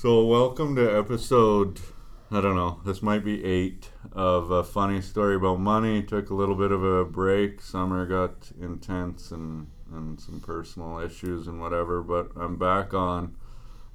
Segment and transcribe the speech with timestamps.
[0.00, 1.80] So, welcome to episode,
[2.30, 6.04] I don't know, this might be eight of a funny story about money.
[6.04, 7.60] Took a little bit of a break.
[7.60, 13.34] Summer got intense and, and some personal issues and whatever, but I'm back on.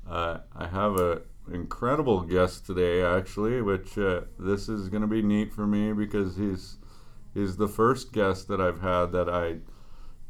[0.05, 5.21] Uh, I have a incredible guest today, actually, which uh, this is going to be
[5.21, 6.79] neat for me because he's
[7.33, 9.59] he's the first guest that I've had that I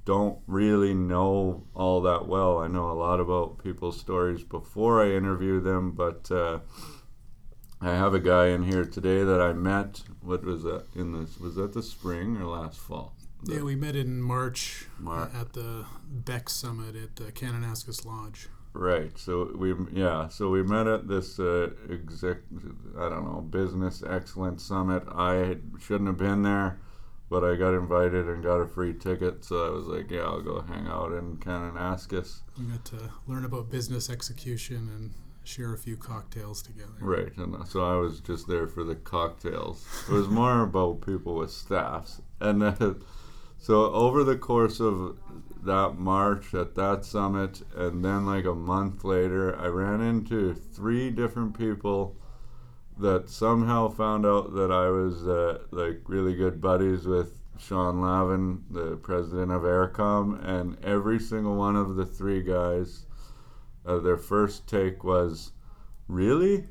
[0.05, 2.57] don't really know all that well.
[2.59, 6.59] I know a lot about people's stories before I interview them, but uh,
[7.81, 10.01] I have a guy in here today that I met.
[10.21, 11.39] What was that in this?
[11.39, 13.15] Was that the spring or last fall?
[13.43, 17.31] The, The- yeah, we met in March Mar- uh, at the Beck Summit at uh,
[17.31, 18.47] Kananaskis Lodge.
[18.73, 19.17] Right.
[19.19, 20.29] So we yeah.
[20.29, 22.37] So we met at this uh, exec.
[22.97, 25.03] I don't know business excellence summit.
[25.13, 26.79] I shouldn't have been there,
[27.33, 29.43] but I got invited and got a free ticket.
[29.43, 32.41] So I was like, yeah, I'll go hang out in Kananaskis.
[32.59, 36.93] We got to learn about business execution and share a few cocktails together.
[37.01, 37.35] Right.
[37.35, 39.83] And so I was just there for the cocktails.
[40.07, 42.21] It was more about people with staffs.
[42.39, 42.93] And uh,
[43.57, 45.17] so over the course of
[45.63, 51.09] that March at that summit, and then like a month later, I ran into three
[51.09, 52.15] different people
[52.97, 58.63] that somehow found out that I was uh, like really good buddies with Sean Lavin,
[58.69, 63.05] the president of Aircom, and every single one of the three guys,
[63.85, 65.51] uh, their first take was,
[66.07, 66.67] "Really?"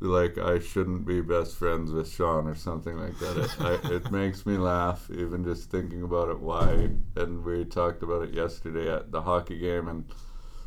[0.00, 3.36] Like I shouldn't be best friends with Sean or something like that.
[3.36, 6.40] It, I, it makes me laugh even just thinking about it.
[6.40, 6.90] Why?
[7.16, 10.04] And we talked about it yesterday at the hockey game, and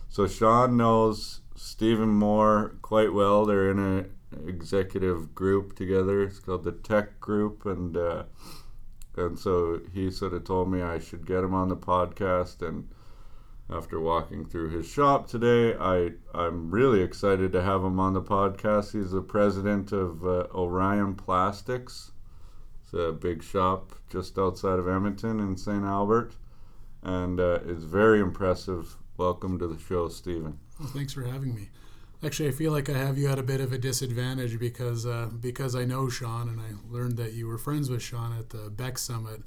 [0.07, 3.45] so Sean knows Stephen Moore quite well.
[3.45, 4.05] They're in a
[4.47, 6.23] executive group together.
[6.23, 8.23] It's called the TEC Group, and uh,
[9.15, 12.61] and so he sort of told me I should get him on the podcast.
[12.67, 12.89] And
[13.69, 18.21] after walking through his shop today, I I'm really excited to have him on the
[18.21, 18.91] podcast.
[18.91, 22.11] He's the president of uh, Orion Plastics.
[22.83, 25.83] It's a big shop just outside of Edmonton in St.
[25.83, 26.35] Albert,
[27.01, 28.97] and uh, it's very impressive.
[29.17, 30.59] Welcome to the show, Stephen.
[30.79, 31.69] Well, thanks for having me.
[32.25, 35.29] Actually, I feel like I have you at a bit of a disadvantage because uh,
[35.39, 38.71] because I know Sean and I learned that you were friends with Sean at the
[38.71, 39.43] Beck Summit.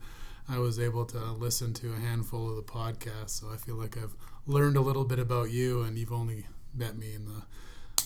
[0.49, 3.97] I was able to listen to a handful of the podcasts, so I feel like
[3.99, 4.15] I've
[4.47, 7.43] learned a little bit about you, and you've only met me the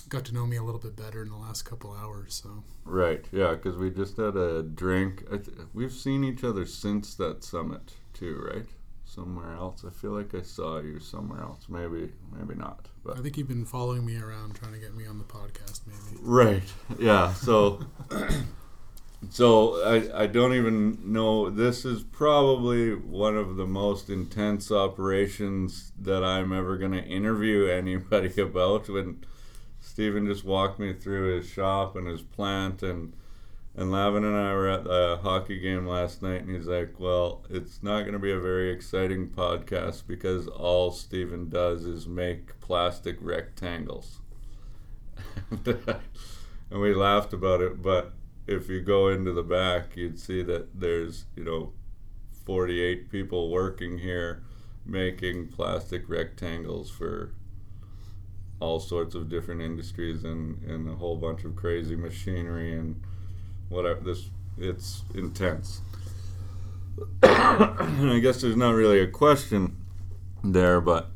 [0.08, 2.40] got to know me a little bit better in the last couple hours.
[2.42, 5.28] So Right, yeah, because we just had a drink.
[5.28, 8.66] Th- we've seen each other since that summit too, right?
[9.14, 9.84] Somewhere else.
[9.86, 11.66] I feel like I saw you somewhere else.
[11.68, 12.88] Maybe, maybe not.
[13.04, 15.82] But I think you've been following me around, trying to get me on the podcast,
[15.86, 16.18] maybe.
[16.22, 16.62] right,
[16.98, 17.34] yeah.
[17.34, 17.80] So,
[19.28, 21.50] so I I don't even know.
[21.50, 27.66] This is probably one of the most intense operations that I'm ever going to interview
[27.82, 28.88] anybody about.
[28.88, 29.22] When
[29.78, 33.12] Stephen just walked me through his shop and his plant and
[33.74, 37.44] and Lavin and I were at the hockey game last night, and he's like, "Well,
[37.48, 42.60] it's not going to be a very exciting podcast because all Steven does is make
[42.60, 44.20] plastic rectangles."
[45.64, 48.12] and we laughed about it, but
[48.46, 51.72] if you go into the back, you'd see that there's, you know,
[52.44, 54.42] 48 people working here
[54.84, 57.32] making plastic rectangles for
[58.58, 63.00] all sorts of different industries and, and a whole bunch of crazy machinery and
[63.72, 65.80] whatever this it's intense
[67.22, 69.76] i guess there's not really a question
[70.44, 71.10] there but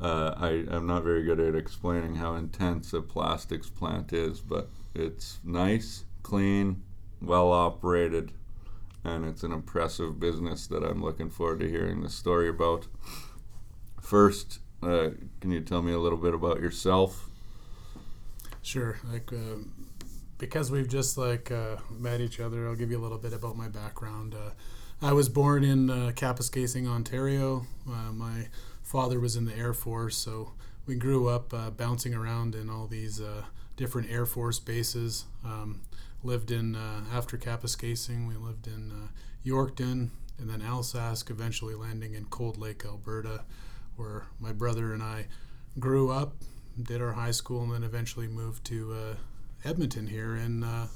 [0.00, 4.68] uh, I, i'm not very good at explaining how intense a plastics plant is but
[4.94, 6.82] it's nice clean
[7.22, 8.32] well operated
[9.04, 12.86] and it's an impressive business that i'm looking forward to hearing the story about
[14.00, 15.10] first uh,
[15.40, 17.30] can you tell me a little bit about yourself
[18.66, 18.98] Sure.
[19.12, 19.85] Like um,
[20.38, 23.56] because we've just like uh, met each other, I'll give you a little bit about
[23.56, 24.34] my background.
[24.34, 24.50] Uh,
[25.00, 27.66] I was born in uh, Kapuskasing, Ontario.
[27.88, 28.48] Uh, my
[28.82, 30.52] father was in the Air Force, so
[30.86, 33.42] we grew up uh, bouncing around in all these uh,
[33.76, 35.26] different Air Force bases.
[35.44, 35.82] Um,
[36.22, 36.76] lived in
[37.12, 39.10] after Kapuskasing, we lived in
[39.44, 43.44] Yorkton and then Alsask, eventually landing in Cold Lake, Alberta,
[43.96, 45.26] where my brother and I
[45.78, 46.34] grew up
[46.82, 49.16] did our high school and then eventually moved to
[49.66, 50.86] Edmonton here in uh,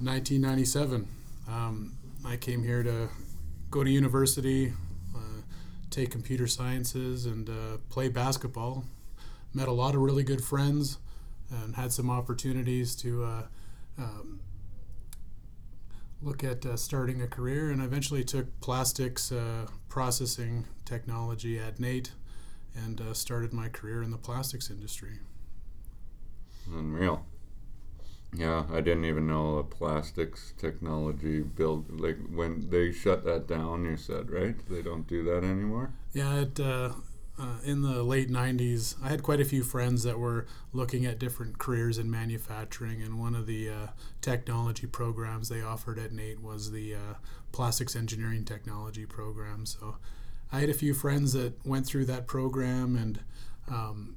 [0.00, 1.06] 1997.
[1.46, 1.94] Um,
[2.24, 3.10] I came here to
[3.70, 4.72] go to university,
[5.14, 5.42] uh,
[5.90, 8.86] take computer sciences, and uh, play basketball.
[9.52, 10.96] Met a lot of really good friends
[11.50, 13.42] and had some opportunities to uh,
[13.98, 14.40] um,
[16.22, 22.12] look at uh, starting a career and eventually took plastics uh, processing technology at NAIT
[22.74, 25.18] and started my career in the plastics industry.
[26.72, 27.26] Unreal.
[28.36, 33.84] Yeah, I didn't even know a plastics technology build like when they shut that down.
[33.84, 34.56] You said right?
[34.68, 35.92] They don't do that anymore.
[36.12, 36.92] Yeah, it, uh,
[37.38, 41.18] uh, in the late '90s, I had quite a few friends that were looking at
[41.18, 43.86] different careers in manufacturing, and one of the uh,
[44.20, 47.14] technology programs they offered at NAIT was the uh,
[47.52, 49.66] plastics engineering technology program.
[49.66, 49.96] So,
[50.52, 53.20] I had a few friends that went through that program and.
[53.66, 54.16] Um,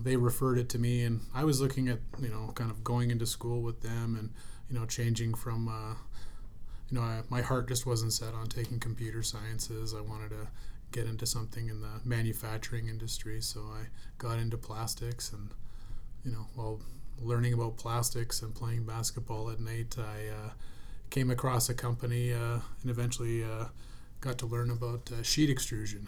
[0.00, 3.10] they referred it to me, and I was looking at you know kind of going
[3.10, 4.30] into school with them, and
[4.70, 5.94] you know changing from uh,
[6.90, 9.94] you know I, my heart just wasn't set on taking computer sciences.
[9.94, 10.48] I wanted to
[10.90, 13.86] get into something in the manufacturing industry, so I
[14.18, 15.50] got into plastics, and
[16.24, 16.80] you know while
[17.20, 20.50] learning about plastics and playing basketball at night, I uh,
[21.10, 23.66] came across a company uh, and eventually uh,
[24.20, 26.06] got to learn about uh, sheet extrusion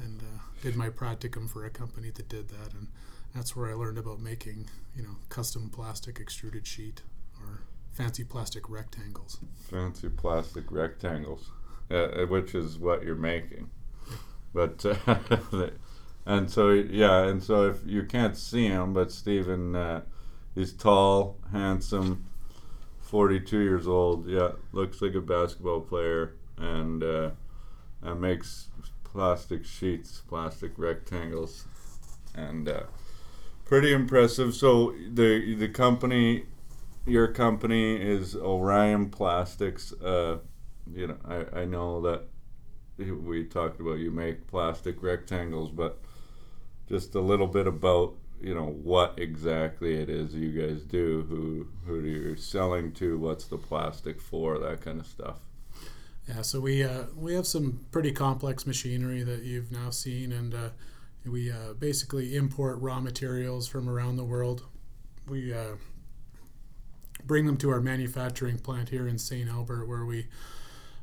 [0.00, 2.88] and uh, did my practicum for a company that did that and
[3.34, 7.02] that's where I learned about making, you know, custom plastic extruded sheet
[7.40, 7.60] or
[7.92, 9.38] fancy plastic rectangles.
[9.68, 11.50] Fancy plastic rectangles,
[11.90, 13.70] uh, which is what you're making.
[14.52, 15.16] But uh,
[16.26, 20.02] and so yeah, and so if you can't see him, but Stephen, uh,
[20.54, 22.26] he's tall, handsome,
[23.00, 24.28] 42 years old.
[24.28, 27.30] Yeah, looks like a basketball player, and uh,
[28.02, 28.68] and makes
[29.04, 31.64] plastic sheets, plastic rectangles,
[32.34, 32.82] and uh,
[33.72, 34.54] pretty impressive.
[34.54, 36.44] So the the company,
[37.06, 39.94] your company is Orion Plastics.
[39.94, 40.40] Uh,
[40.94, 42.24] you know, I, I know that
[42.98, 46.02] we talked about you make plastic rectangles, but
[46.86, 51.66] just a little bit about you know what exactly it is you guys do, who
[51.86, 55.38] who you're selling to, what's the plastic for, that kind of stuff.
[56.28, 60.54] Yeah, so we uh, we have some pretty complex machinery that you've now seen, and
[60.54, 60.68] uh,
[61.24, 64.64] we uh, basically import raw materials from around the world.
[65.28, 65.76] We uh,
[67.24, 69.48] bring them to our manufacturing plant here in St.
[69.48, 70.26] Albert, where we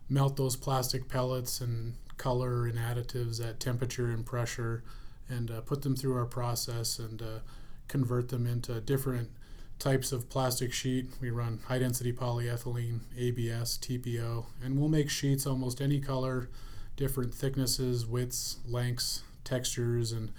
[0.10, 4.83] melt those plastic pellets and color and additives at temperature and pressure,
[5.30, 7.39] and uh, put them through our process and uh,
[7.88, 9.30] convert them into different
[9.77, 11.07] types of plastic sheet.
[11.21, 16.50] We run high density polyethylene, ABS, TPO, and we'll make sheets almost any color,
[16.98, 20.31] different thicknesses, widths, lengths, textures and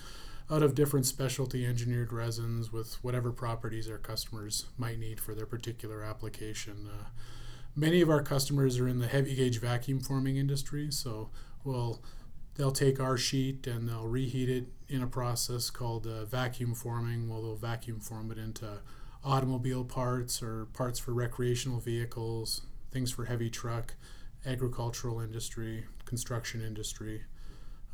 [0.50, 5.46] out of different specialty engineered resins with whatever properties our customers might need for their
[5.46, 6.88] particular application.
[6.92, 7.04] Uh,
[7.76, 11.30] many of our customers are in the heavy gauge vacuum forming industry, so
[11.64, 12.02] we'll
[12.56, 17.28] they'll take our sheet and they'll reheat it in a process called uh, vacuum forming.
[17.28, 18.80] Well, they'll vacuum form it into
[19.24, 23.94] automobile parts or parts for recreational vehicles, things for heavy truck,
[24.44, 27.22] agricultural industry, construction industry.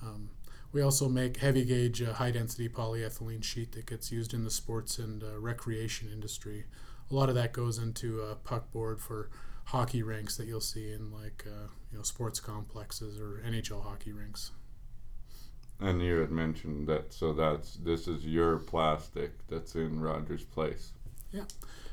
[0.02, 0.30] Um,
[0.76, 4.50] we also make heavy gauge, uh, high density polyethylene sheet that gets used in the
[4.50, 6.66] sports and uh, recreation industry.
[7.10, 9.30] A lot of that goes into a puck board for
[9.64, 14.12] hockey rinks that you'll see in like uh, you know sports complexes or NHL hockey
[14.12, 14.50] rinks.
[15.80, 20.92] And you had mentioned that, so that's this is your plastic that's in Rogers Place.
[21.32, 21.44] Yeah,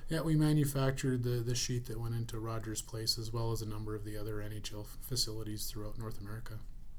[0.09, 0.19] yeah.
[0.19, 3.95] We manufactured the the sheet that went into Rogers Place as well as a number
[3.95, 6.55] of the other NHL facilities throughout North America.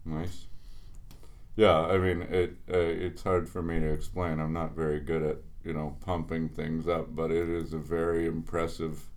[0.07, 0.47] Nice.
[1.57, 2.57] Yeah, I mean it.
[2.69, 4.41] Uh, it's hard for me to explain.
[4.41, 8.27] I'm not very good at you know pumping things up, but it is a very
[8.27, 9.09] impressive,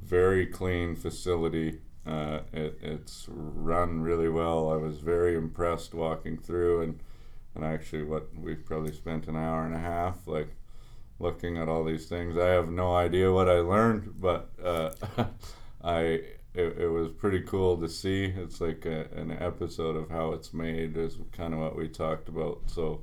[0.00, 1.80] very clean facility.
[2.06, 4.70] Uh, it, it's run really well.
[4.70, 7.00] I was very impressed walking through, and
[7.54, 10.54] and actually, what we've probably spent an hour and a half like
[11.20, 12.36] looking at all these things.
[12.38, 14.90] I have no idea what I learned, but uh,
[15.84, 16.22] I
[16.54, 18.24] it, it was pretty cool to see.
[18.24, 22.28] It's like a, an episode of how it's made is kind of what we talked
[22.28, 22.60] about.
[22.66, 23.02] So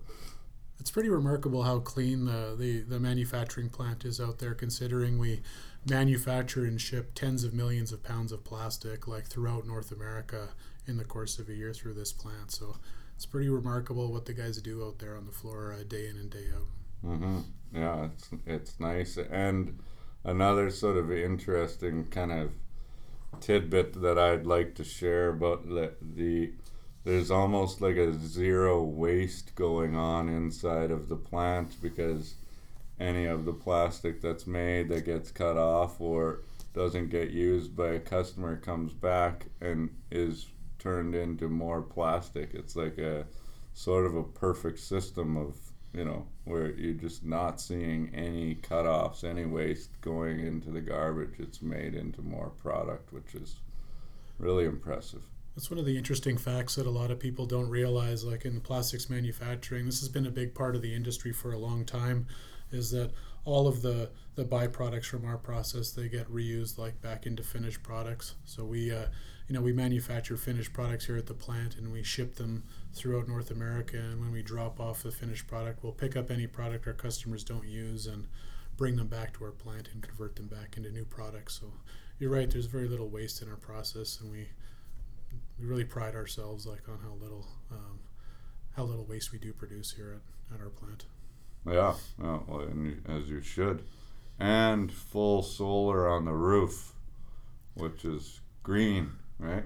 [0.80, 5.42] it's pretty remarkable how clean the, the, the manufacturing plant is out there, considering we
[5.90, 10.50] manufacture and ship tens of millions of pounds of plastic like throughout North America
[10.88, 12.52] in the course of a year through this plant.
[12.52, 12.78] So
[13.16, 16.18] it's pretty remarkable what the guys do out there on the floor uh, day in
[16.18, 16.68] and day out.
[17.06, 17.40] Mm-hmm.
[17.74, 19.80] Yeah, it's it's nice and
[20.24, 22.52] another sort of interesting kind of
[23.40, 26.54] tidbit that I'd like to share about the, the
[27.04, 32.36] there's almost like a zero waste going on inside of the plant because
[33.00, 36.42] any of the plastic that's made that gets cut off or
[36.74, 42.54] doesn't get used by a customer comes back and is turned into more plastic.
[42.54, 43.26] It's like a
[43.74, 45.56] sort of a perfect system of
[45.94, 51.40] you know, where you're just not seeing any cutoffs, any waste going into the garbage.
[51.40, 53.56] It's made into more product, which is
[54.38, 55.24] really impressive.
[55.56, 58.24] That's one of the interesting facts that a lot of people don't realize.
[58.24, 61.52] Like in the plastics manufacturing, this has been a big part of the industry for
[61.54, 62.28] a long time.
[62.72, 63.12] is that
[63.46, 67.82] all of the the byproducts from our process they get reused like back into finished
[67.84, 68.36] products.
[68.46, 69.08] So we uh,
[69.50, 72.64] you know we manufacture finished products here at the plant and we ship them
[72.94, 73.98] throughout North America.
[73.98, 77.44] And when we drop off the finished product, we'll pick up any product our customers
[77.44, 78.28] don't use and
[78.78, 81.60] bring them back to our plant and convert them back into new products.
[81.60, 81.74] So
[82.20, 82.50] you're right.
[82.50, 84.48] There's very little waste in our process, and we
[85.60, 88.00] we really pride ourselves like on how little um,
[88.76, 91.06] how little waste we do produce here at, at our plant.
[91.68, 93.84] Yeah, well, you, as you should,
[94.40, 96.94] and full solar on the roof,
[97.74, 99.64] which is green, right?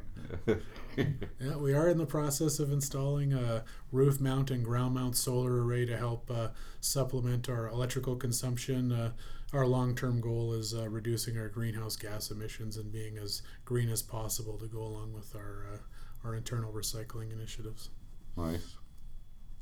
[0.97, 5.63] yeah, we are in the process of installing a roof mount and ground mount solar
[5.63, 6.49] array to help uh,
[6.79, 8.91] supplement our electrical consumption.
[8.91, 9.11] Uh,
[9.51, 13.89] our long term goal is uh, reducing our greenhouse gas emissions and being as green
[13.89, 17.89] as possible to go along with our, uh, our internal recycling initiatives.
[18.37, 18.75] Nice.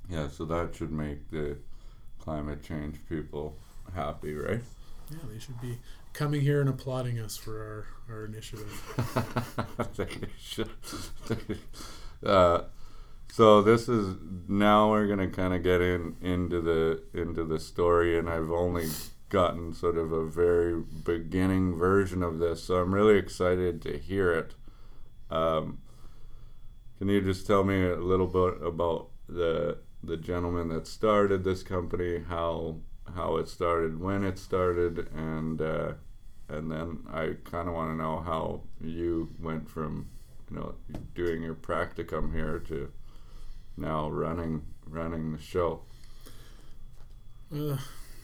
[0.09, 1.57] Yeah, so that should make the
[2.19, 3.57] climate change people
[3.93, 4.61] happy, right?
[5.09, 5.77] Yeah, they should be
[6.13, 8.71] coming here and applauding us for our, our initiative.
[12.25, 12.61] uh,
[13.31, 14.15] so this is
[14.47, 18.89] now we're gonna kind of get in into the into the story, and I've only
[19.29, 24.33] gotten sort of a very beginning version of this, so I'm really excited to hear
[24.33, 24.53] it.
[25.29, 25.79] Um,
[26.97, 31.63] can you just tell me a little bit about the the gentleman that started this
[31.63, 32.77] company, how
[33.15, 35.93] how it started, when it started, and uh,
[36.49, 40.07] and then I kind of want to know how you went from
[40.49, 40.75] you know
[41.15, 42.91] doing your practicum here to
[43.77, 45.81] now running running the show.
[47.53, 47.77] Uh,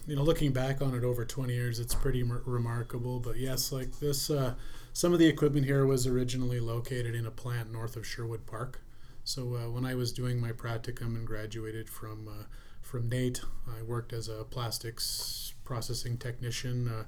[0.08, 3.20] you know, looking back on it over 20 years, it's pretty m- remarkable.
[3.20, 4.54] But yes, like this, uh,
[4.94, 8.82] some of the equipment here was originally located in a plant north of Sherwood Park.
[9.26, 12.44] So uh, when I was doing my practicum and graduated from uh,
[12.88, 13.42] from NAIT.
[13.68, 17.04] I worked as a plastics processing technician, uh,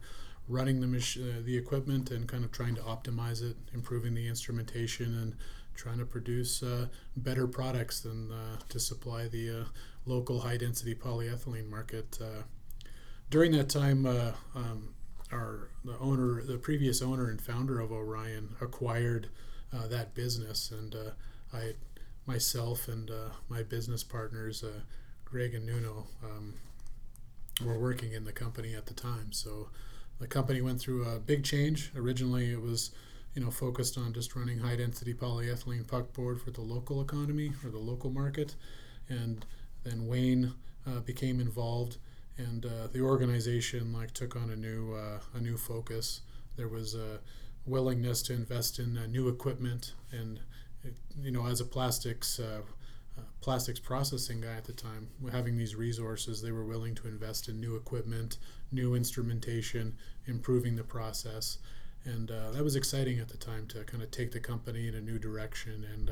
[0.48, 4.28] running the mach- uh, the equipment and kind of trying to optimize it, improving the
[4.28, 5.36] instrumentation, and
[5.76, 8.30] trying to produce uh, better products than
[8.68, 9.66] to supply the
[10.06, 12.20] local high density polyethylene market
[13.30, 14.94] during that time, uh, um,
[15.32, 19.30] our the owner, the previous owner and founder of Orion, acquired
[19.72, 21.12] uh, that business, and uh,
[21.54, 21.74] I,
[22.26, 24.82] myself, and uh, my business partners, uh,
[25.32, 26.54] Greg and Nuno, um,
[27.64, 29.32] were working in the company at the time.
[29.32, 29.70] So
[30.20, 31.92] the company went through a big change.
[31.96, 32.92] Originally, it was
[33.36, 37.70] you know focused on just running high density polyethylene puckboard for the local economy or
[37.70, 38.56] the local market,
[39.08, 39.46] and
[39.84, 40.54] then Wayne
[40.88, 41.98] uh, became involved
[42.38, 46.22] and uh, the organization like took on a new uh, a new focus.
[46.56, 47.20] There was a
[47.66, 50.40] willingness to invest in uh, new equipment, and
[50.84, 52.40] it, you know, as a plastics
[53.20, 57.08] uh, uh, plastics processing guy at the time, having these resources, they were willing to
[57.08, 58.38] invest in new equipment,
[58.72, 59.96] new instrumentation,
[60.26, 61.58] improving the process,
[62.06, 64.96] and uh, that was exciting at the time to kind of take the company in
[64.96, 66.12] a new direction and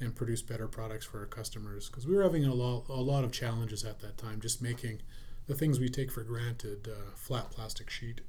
[0.00, 3.22] and produce better products for our customers because we were having a lot, a lot
[3.22, 5.00] of challenges at that time just making
[5.46, 8.22] the things we take for granted, uh, flat plastic sheet.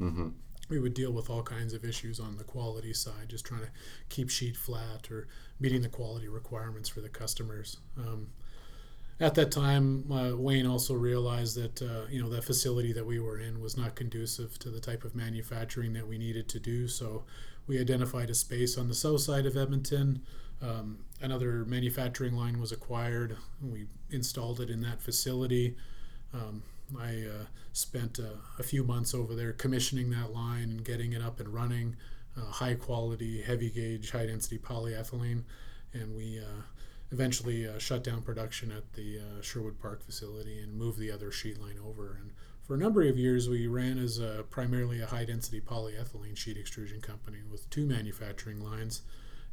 [0.00, 0.28] Mm-hmm.
[0.70, 3.70] We would deal with all kinds of issues on the quality side, just trying to
[4.08, 7.76] keep sheet flat or meeting the quality requirements for the customers.
[7.98, 8.28] Um,
[9.20, 13.20] at that time, uh, Wayne also realized that uh, you know the facility that we
[13.20, 16.88] were in was not conducive to the type of manufacturing that we needed to do.
[16.88, 17.24] So
[17.66, 20.22] we identified a space on the south side of Edmonton.
[20.62, 23.36] Um, another manufacturing line was acquired.
[23.62, 25.76] We installed it in that facility.
[26.32, 26.62] Um,
[26.98, 31.22] I uh, spent uh, a few months over there commissioning that line and getting it
[31.22, 31.96] up and running,
[32.36, 35.42] uh, high quality, heavy gauge, high density polyethylene,
[35.92, 36.62] and we uh,
[37.12, 41.30] eventually uh, shut down production at the uh, Sherwood Park facility and moved the other
[41.32, 42.18] sheet line over.
[42.20, 42.30] And
[42.62, 46.56] for a number of years, we ran as a, primarily a high density polyethylene sheet
[46.56, 49.02] extrusion company with two manufacturing lines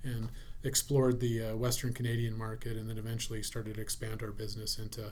[0.03, 0.29] and
[0.63, 5.11] explored the Western Canadian market and then eventually started to expand our business into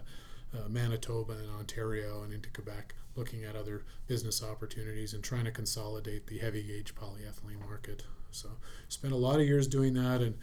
[0.56, 5.52] uh, Manitoba and Ontario and into Quebec, looking at other business opportunities and trying to
[5.52, 8.04] consolidate the heavy gauge polyethylene market.
[8.32, 8.50] So,
[8.90, 10.38] spent a lot of years doing that and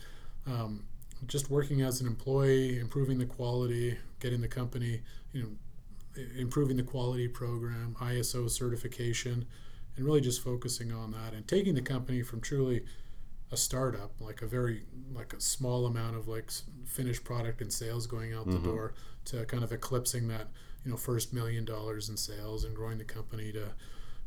[0.47, 0.85] um,
[1.27, 5.03] just working as an employee, improving the quality, getting the company,
[5.33, 5.49] you know,
[6.37, 9.47] improving the quality program, ISO certification,
[9.97, 12.85] and really just focusing on that and taking the company from truly
[13.51, 16.51] a startup, like a very like a small amount of like
[16.87, 18.63] finished product and sales going out mm-hmm.
[18.63, 18.95] the door,
[19.27, 20.49] to kind of eclipsing that
[20.85, 23.69] you know first million dollars in sales and growing the company to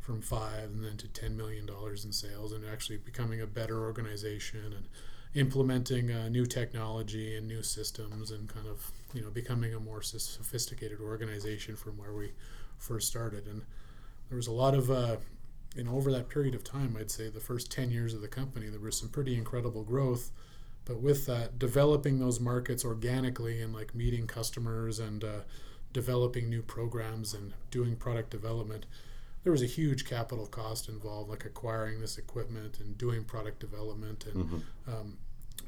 [0.00, 3.84] from five and then to ten million dollars in sales and actually becoming a better
[3.84, 4.88] organization and
[5.34, 10.02] implementing uh, new technology and new systems and kind of you know becoming a more
[10.02, 12.32] sophisticated organization from where we
[12.78, 13.46] first started.
[13.46, 13.62] And
[14.28, 15.16] there was a lot of, uh,
[15.74, 18.28] you know, over that period of time, I'd say the first 10 years of the
[18.28, 20.30] company, there was some pretty incredible growth.
[20.86, 25.40] But with that, developing those markets organically and like meeting customers and uh,
[25.92, 28.86] developing new programs and doing product development,
[29.42, 34.26] there was a huge capital cost involved, like acquiring this equipment and doing product development.
[34.32, 34.90] And mm-hmm.
[34.90, 35.18] um,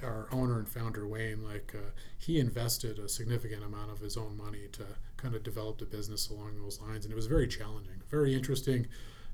[0.02, 4.36] our owner and founder Wayne, like uh, he invested a significant amount of his own
[4.36, 4.84] money to
[5.16, 8.86] kind of develop the business along those lines, and it was very challenging, very interesting.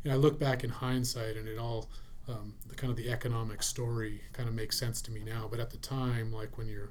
[0.02, 1.90] You know, I look back in hindsight, and it all
[2.28, 5.48] um, the kind of the economic story kind of makes sense to me now.
[5.50, 6.90] But at the time, like when you're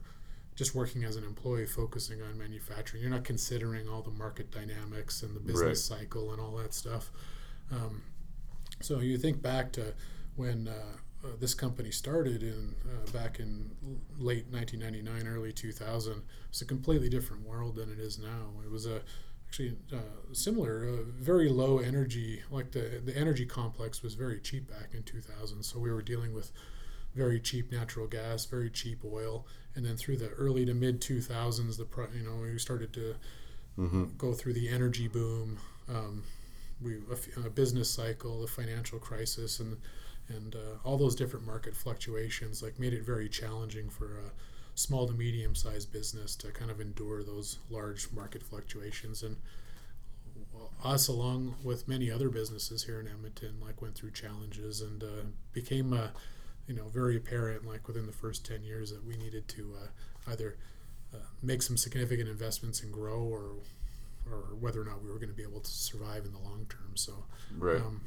[0.55, 5.23] just working as an employee focusing on manufacturing, you're not considering all the market dynamics
[5.23, 5.99] and the business right.
[5.99, 7.11] cycle and all that stuff.
[7.71, 8.03] Um,
[8.81, 9.93] so you think back to
[10.35, 13.71] when uh, uh, this company started in uh, back in
[14.17, 16.21] late 1999, early 2000.
[16.49, 18.49] It's a completely different world than it is now.
[18.63, 19.01] It was a
[19.53, 19.97] actually uh,
[20.31, 22.41] similar, uh, very low energy.
[22.49, 25.61] Like the the energy complex was very cheap back in 2000.
[25.61, 26.51] So we were dealing with
[27.13, 29.45] very cheap natural gas, very cheap oil,
[29.75, 31.85] and then through the early to mid 2000s, the
[32.17, 33.15] you know we started to
[33.77, 34.05] mm-hmm.
[34.17, 35.59] go through the energy boom.
[35.87, 36.23] Um,
[36.81, 39.77] we a, a business cycle, a financial crisis, and
[40.29, 44.31] and uh, all those different market fluctuations like made it very challenging for a
[44.75, 49.23] small to medium sized business to kind of endure those large market fluctuations.
[49.23, 49.37] And
[50.83, 55.25] us along with many other businesses here in Edmonton like went through challenges and uh,
[55.53, 56.07] became uh,
[56.67, 60.31] you know very apparent like within the first 10 years that we needed to uh,
[60.31, 60.57] either
[61.13, 63.55] uh, make some significant investments and grow or
[64.29, 66.65] or whether or not we were going to be able to survive in the long
[66.69, 66.91] term.
[66.95, 67.25] So
[67.57, 67.81] right.
[67.81, 68.01] um,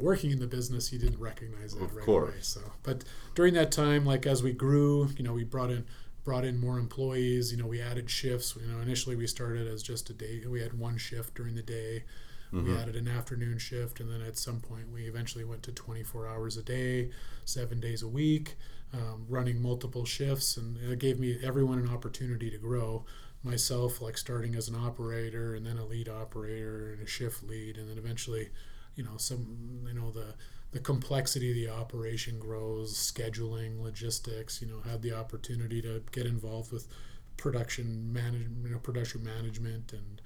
[0.00, 2.30] working in the business, you didn't recognize that of right course.
[2.30, 2.40] away.
[2.40, 5.84] So, but during that time, like as we grew, you know, we brought in
[6.24, 7.50] brought in more employees.
[7.50, 8.56] You know, we added shifts.
[8.60, 10.42] You know, initially we started as just a day.
[10.48, 12.04] We had one shift during the day.
[12.52, 12.66] Mm-hmm.
[12.66, 16.28] We added an afternoon shift, and then at some point we eventually went to 24
[16.28, 17.10] hours a day,
[17.46, 18.56] seven days a week,
[18.92, 23.04] um, running multiple shifts, and it gave me everyone an opportunity to grow.
[23.42, 27.76] Myself, like starting as an operator, and then a lead operator, and a shift lead,
[27.76, 28.50] and then eventually
[28.96, 30.34] you know some you know the
[30.72, 36.26] the complexity of the operation grows scheduling logistics you know had the opportunity to get
[36.26, 36.88] involved with
[37.36, 40.22] production management you know production management and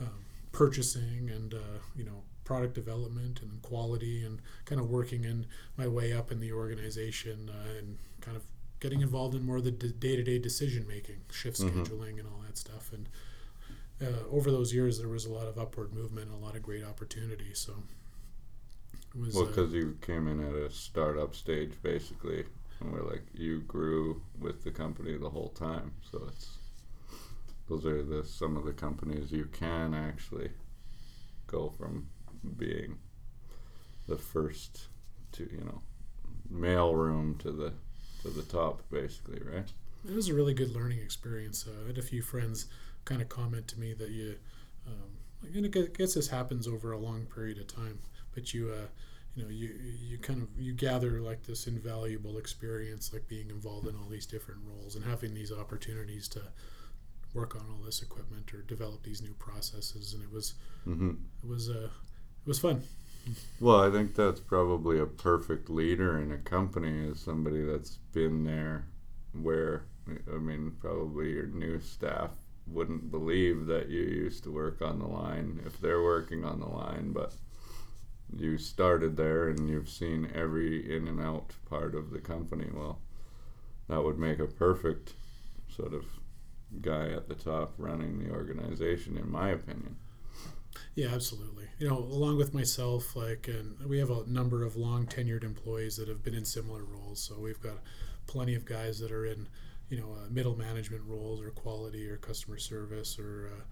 [0.00, 5.46] um, purchasing and uh, you know product development and quality and kind of working in
[5.76, 8.42] my way up in the organization uh, and kind of
[8.80, 11.80] getting involved in more of the day-to-day decision making shift mm-hmm.
[11.80, 13.08] scheduling and all that stuff and
[14.02, 16.62] uh, over those years there was a lot of upward movement and a lot of
[16.62, 17.74] great opportunity so
[19.14, 22.44] was well because uh, you came in at a startup stage basically
[22.80, 26.58] and we're like you grew with the company the whole time so it's
[27.68, 30.50] those are the some of the companies you can actually
[31.46, 32.08] go from
[32.56, 32.98] being
[34.08, 34.88] the first
[35.32, 35.80] to you know
[36.50, 37.72] mail room to the
[38.22, 39.72] to the top basically right?
[40.08, 42.66] It was a really good learning experience uh, i had a few friends
[43.04, 44.36] kind of comment to me that you
[44.86, 47.98] um, and I guess this happens over a long period of time
[48.34, 48.86] but you uh,
[49.34, 53.86] you know you you kind of you gather like this invaluable experience like being involved
[53.86, 56.40] in all these different roles and having these opportunities to
[57.34, 60.54] work on all this equipment or develop these new processes and it was
[60.86, 61.12] mm-hmm.
[61.42, 62.82] it was uh it was fun
[63.60, 68.44] well i think that's probably a perfect leader in a company is somebody that's been
[68.44, 68.84] there
[69.40, 69.84] where
[70.34, 72.30] i mean probably your new staff
[72.66, 76.66] wouldn't believe that you used to work on the line if they're working on the
[76.66, 77.32] line but
[78.36, 82.66] you started there and you've seen every in and out part of the company.
[82.72, 82.98] Well,
[83.88, 85.12] that would make a perfect
[85.68, 86.04] sort of
[86.80, 89.96] guy at the top running the organization, in my opinion.
[90.94, 91.66] Yeah, absolutely.
[91.78, 95.96] You know, along with myself, like, and we have a number of long tenured employees
[95.96, 97.20] that have been in similar roles.
[97.20, 97.78] So we've got
[98.26, 99.48] plenty of guys that are in,
[99.88, 103.62] you know, uh, middle management roles or quality or customer service or uh,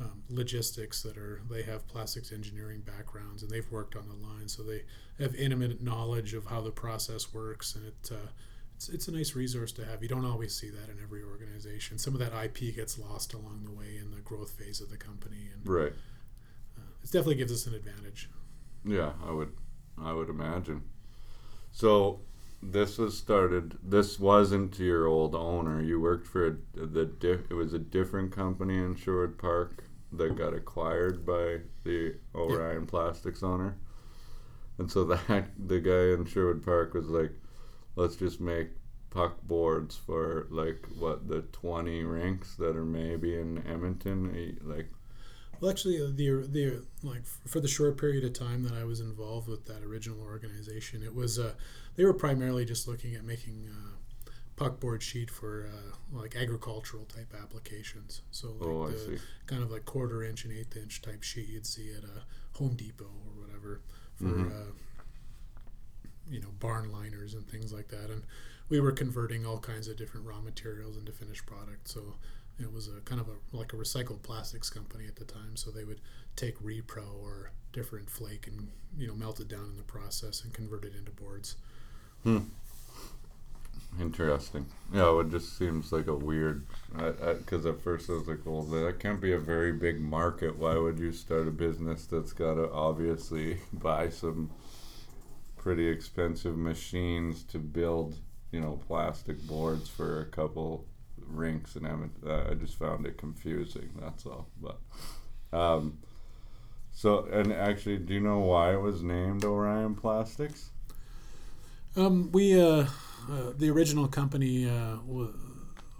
[0.00, 4.48] um, logistics that are they have plastics engineering backgrounds and they've worked on the line
[4.48, 4.82] so they
[5.18, 8.28] have intimate knowledge of how the process works and it uh,
[8.74, 11.98] it's, it's a nice resource to have you don't always see that in every organization
[11.98, 14.96] some of that ip gets lost along the way in the growth phase of the
[14.96, 15.92] company and right
[16.78, 18.30] uh, it definitely gives us an advantage
[18.84, 19.52] yeah i would
[20.02, 20.82] i would imagine
[21.72, 22.20] so
[22.62, 23.78] this was started.
[23.82, 25.80] This wasn't your old owner.
[25.80, 27.40] You worked for a, the.
[27.48, 33.42] It was a different company in Sherwood Park that got acquired by the Orion Plastics
[33.42, 33.76] owner.
[34.78, 37.32] And so that the guy in Sherwood Park was like,
[37.96, 38.68] let's just make
[39.10, 44.88] puck boards for like what the 20 rinks that are maybe in Edmonton like
[45.60, 49.00] Well, actually, uh, the the like for the short period of time that I was
[49.00, 51.52] involved with that original organization, it was uh,
[51.96, 53.89] they were primarily just looking at making uh,
[54.60, 58.20] puckboard sheet for uh, like agricultural type applications.
[58.30, 61.64] So like Oh, the kind of like quarter inch and eighth inch type sheet you'd
[61.66, 63.80] see at a Home Depot or whatever
[64.16, 64.50] for Mhm.
[64.68, 64.72] uh,
[66.28, 68.10] you know barn liners and things like that.
[68.10, 68.22] And
[68.68, 71.88] we were converting all kinds of different raw materials into finished product.
[71.88, 72.16] So
[72.60, 75.56] it was a kind of a like a recycled plastics company at the time.
[75.56, 76.00] So they would
[76.36, 78.68] take repro or different flake and
[78.98, 81.56] you know melt it down in the process and convert it into boards.
[83.98, 84.66] Interesting.
[84.92, 86.66] Yeah, it just seems like a weird.
[86.96, 90.58] Because at first I was like, well, that can't be a very big market.
[90.58, 94.50] Why would you start a business that's got to obviously buy some
[95.56, 98.16] pretty expensive machines to build,
[98.52, 100.86] you know, plastic boards for a couple
[101.26, 103.90] rinks and I just found it confusing.
[104.00, 104.48] That's all.
[104.60, 104.78] But
[105.52, 105.98] um,
[106.92, 110.70] so and actually, do you know why it was named Orion Plastics?
[111.96, 112.86] Um, we uh,
[113.30, 115.32] uh, the original company uh, w-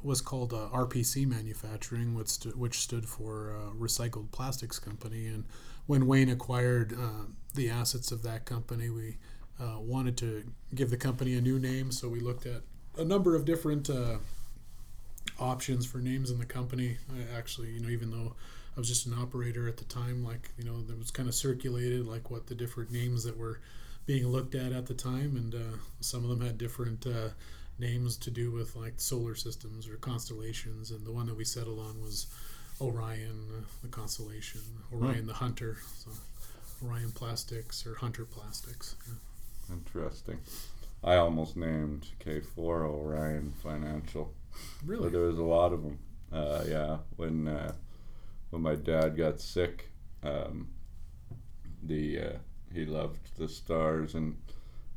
[0.02, 5.26] was called uh, RPC Manufacturing, which, stu- which stood for uh, Recycled Plastics Company.
[5.26, 5.44] And
[5.86, 9.16] when Wayne acquired uh, the assets of that company, we
[9.78, 10.42] wanted to
[10.74, 11.92] give the company a new name.
[11.92, 12.62] So we looked at
[12.96, 13.90] a number of different
[15.38, 16.96] options for names in the company.
[17.12, 18.34] I actually, you know, even though
[18.76, 21.34] I was just an operator at the time, like you know, there was kind of
[21.34, 23.60] circulated like what the different names that were
[24.06, 27.28] being looked at at the time, and uh, some of them had different uh,
[27.78, 30.90] names to do with like solar systems or constellations.
[30.90, 32.26] And the one that we settled on was
[32.80, 34.60] Orion, uh, the constellation,
[34.92, 36.10] Orion the Hunter, so
[36.84, 38.96] Orion Plastics or Hunter Plastics.
[39.06, 39.74] Yeah.
[39.74, 40.40] Interesting.
[41.02, 44.32] I almost named K4 Orion Financial.
[44.84, 45.04] Really?
[45.04, 45.98] But there was a lot of them.
[46.32, 47.72] Uh, yeah, when uh,
[48.50, 49.90] when my dad got sick,
[50.22, 50.68] um,
[51.82, 52.32] the uh,
[52.72, 54.36] he loved the stars, and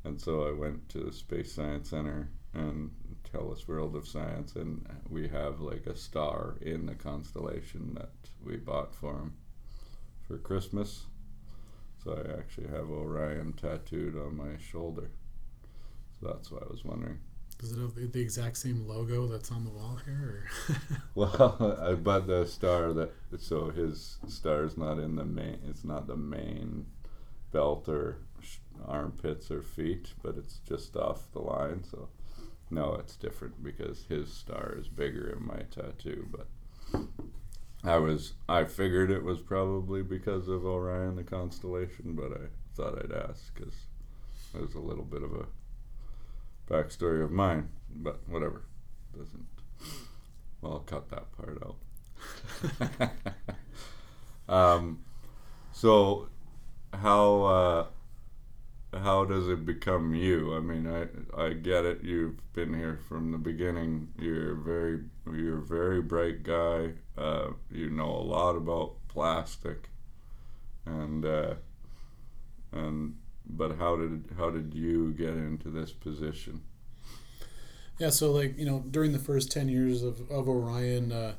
[0.03, 2.91] and so I went to the Space Science Center and
[3.31, 8.11] Telus World of Science, and we have like a star in the constellation that
[8.43, 9.33] we bought for him
[10.27, 11.05] for Christmas.
[12.03, 15.09] So I actually have Orion tattooed on my shoulder.
[16.19, 17.19] So that's why I was wondering.
[17.59, 20.45] Does it have the, exact same logo that's on the wall here?
[20.69, 20.75] Or?
[21.15, 25.59] Well, I uh, but the star that so his star is not in the main.
[25.69, 26.87] It's not the main
[27.53, 28.17] belt or
[28.85, 31.83] armpits or feet, but it's just off the line.
[31.89, 32.09] So
[32.69, 36.27] no, it's different because his star is bigger in my tattoo.
[36.31, 36.47] But
[37.83, 42.99] I was I figured it was probably because of Orion the constellation, but I thought
[42.99, 43.75] I'd ask because
[44.53, 45.45] there's a little bit of a
[46.69, 47.69] backstory of mine.
[47.95, 48.63] But whatever,
[49.15, 49.45] doesn't.
[50.61, 53.11] Well, I'll cut that part out.
[54.49, 55.03] um,
[55.73, 56.29] so,
[56.93, 57.85] how uh,
[58.97, 60.55] how does it become you?
[60.55, 61.07] I mean, I
[61.41, 62.03] I get it.
[62.03, 64.09] You've been here from the beginning.
[64.19, 65.01] You're very
[65.31, 66.91] you're a very bright guy.
[67.17, 69.89] Uh, you know a lot about plastic,
[70.85, 71.55] and uh,
[72.71, 76.61] and but how did how did you get into this position?
[77.99, 81.33] Yeah, so like you know, during the first ten years of, of Orion, uh,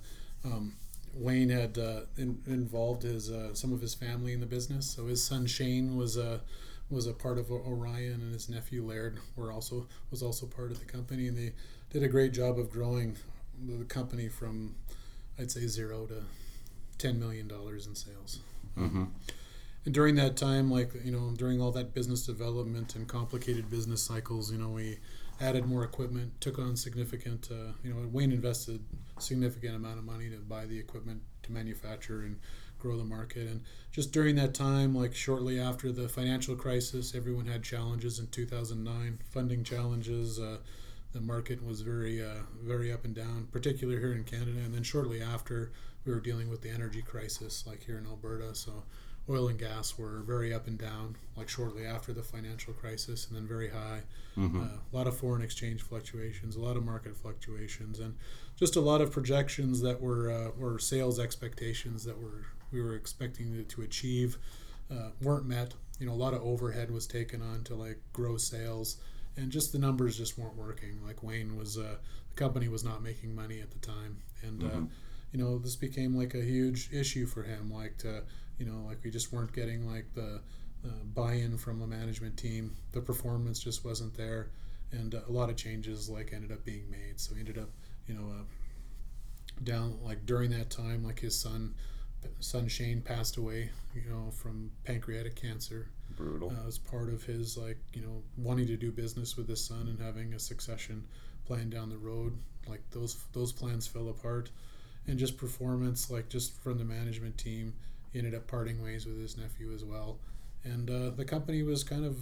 [0.45, 0.77] um,
[1.15, 4.87] Wayne had uh, in, involved his uh, some of his family in the business.
[4.87, 6.41] So his son Shane was a
[6.91, 10.79] was a part of Orion, and his nephew Laird were also was also part of
[10.79, 11.53] the company, and they
[11.91, 13.17] did a great job of growing
[13.67, 14.75] the company from
[15.39, 16.23] I'd say zero to
[16.99, 18.41] ten million dollars in sales.
[18.79, 19.05] Mm-hmm.
[19.85, 24.03] And during that time, like you know, during all that business development and complicated business
[24.03, 24.99] cycles, you know, we
[25.41, 28.81] added more equipment, took on significant, uh, you know, Wayne invested
[29.19, 32.39] significant amount of money to buy the equipment to manufacture and
[32.79, 33.47] grow the market.
[33.49, 38.27] And just during that time, like shortly after the financial crisis, everyone had challenges in
[38.29, 40.39] 2009, funding challenges.
[40.39, 40.59] Uh,
[41.13, 44.59] the market was very, uh, very up and down, particularly here in Canada.
[44.65, 45.73] And then shortly after,
[46.05, 48.55] we were dealing with the energy crisis, like here in Alberta.
[48.55, 48.85] So
[49.29, 53.37] oil and gas were very up and down, like shortly after the financial crisis, and
[53.37, 54.03] then very high.
[54.37, 54.61] Mm-hmm.
[54.61, 58.15] Uh, a lot of foreign exchange fluctuations, a lot of market fluctuations, and
[58.57, 62.95] just a lot of projections that were uh, were sales expectations that were we were
[62.97, 64.37] expecting to, to achieve
[64.91, 65.75] uh, weren't met.
[66.01, 68.99] You know, a lot of overhead was taken on to like grow sales,
[69.37, 70.99] and just the numbers just weren't working.
[71.07, 71.97] Like Wayne was, uh,
[72.31, 74.89] the company was not making money at the time, and uh, Mhm.
[75.33, 77.73] you know this became like a huge issue for him.
[77.73, 78.25] Like to,
[78.59, 80.41] you know, like we just weren't getting like the
[80.85, 82.77] uh, buy-in from the management team.
[82.93, 84.51] The performance just wasn't there,
[84.93, 87.19] and uh, a lot of changes like ended up being made.
[87.21, 87.71] So he ended up,
[88.07, 88.43] you know, uh,
[89.63, 91.75] down like during that time, like his son
[92.41, 95.89] son Shane passed away, you know, from pancreatic cancer.
[96.17, 96.51] Brutal.
[96.51, 99.89] Uh, as part of his like you know wanting to do business with his son
[99.89, 101.05] and having a succession
[101.45, 102.37] plan down the road,
[102.69, 104.51] like those those plans fell apart,
[105.07, 107.75] and just performance like just from the management team,
[108.15, 110.21] he ended up parting ways with his nephew as well,
[110.63, 112.17] and uh, the company was kind of,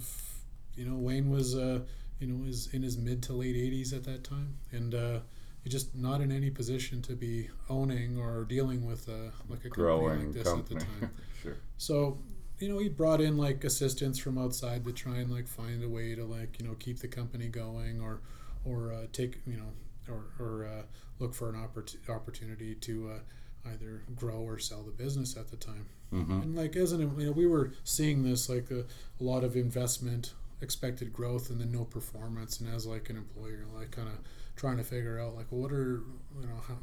[0.75, 1.79] you know, Wayne was uh,
[2.19, 4.93] you know was in his mid to late 80s at that time, and.
[4.93, 5.19] Uh,
[5.69, 10.09] just not in any position to be owning or dealing with uh, like a Growing
[10.09, 10.75] company like this company.
[10.75, 11.11] at the time.
[11.41, 11.57] sure.
[11.77, 12.17] So,
[12.59, 15.87] you know, he brought in like assistants from outside to try and like find a
[15.87, 18.19] way to like you know keep the company going or
[18.65, 20.81] or uh, take you know or or uh,
[21.19, 23.19] look for an oppor- opportunity to uh,
[23.65, 25.85] either grow or sell the business at the time.
[26.13, 26.41] Mm-hmm.
[26.41, 29.55] And like as an you know we were seeing this like a, a lot of
[29.55, 32.59] investment, expected growth, and then no performance.
[32.59, 34.19] And as like an employer, like kind of
[34.55, 36.03] trying to figure out like what are
[36.39, 36.75] you know how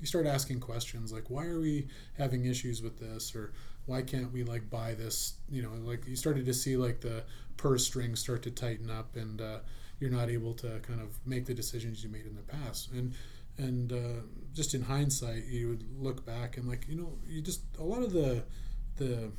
[0.00, 1.86] you start asking questions like why are we
[2.18, 3.52] having issues with this or
[3.86, 7.22] why can't we like buy this you know like you started to see like the
[7.56, 9.58] purse strings start to tighten up and uh,
[10.00, 13.14] you're not able to kind of make the decisions you made in the past and
[13.58, 14.22] and uh,
[14.54, 18.02] just in hindsight you would look back and like you know you just a lot
[18.02, 18.42] of the
[18.96, 19.30] the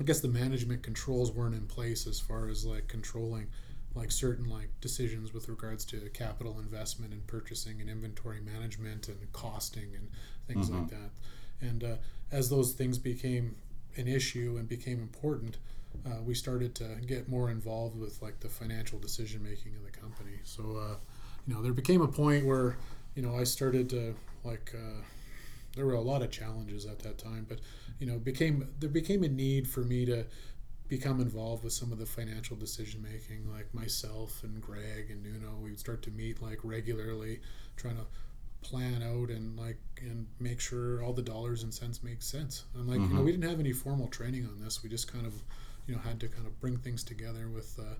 [0.00, 3.48] I guess the management controls weren't in place as far as like controlling
[3.94, 9.32] like certain like decisions with regards to capital investment and purchasing and inventory management and
[9.32, 10.08] costing and
[10.46, 11.10] things like that.
[11.60, 11.96] And uh,
[12.30, 13.56] as those things became
[13.96, 15.58] an issue and became important,
[16.06, 19.90] uh, we started to get more involved with like the financial decision making of the
[19.90, 20.38] company.
[20.44, 20.96] So uh,
[21.46, 22.76] you know there became a point where
[23.20, 25.02] you know I started to like uh,
[25.76, 27.60] there were a lot of challenges at that time, but
[27.98, 30.24] you know became there became a need for me to
[30.88, 35.56] become involved with some of the financial decision making like myself and greg and nuno.
[35.62, 37.40] We would start to meet like regularly
[37.76, 38.06] trying to
[38.62, 42.64] plan out and like and make sure all the dollars and cents make sense.
[42.74, 43.24] And like you know Mhm.
[43.26, 44.82] we didn't have any formal training on this.
[44.82, 45.34] We just kind of
[45.86, 47.94] you know had to kind of bring things together with uh,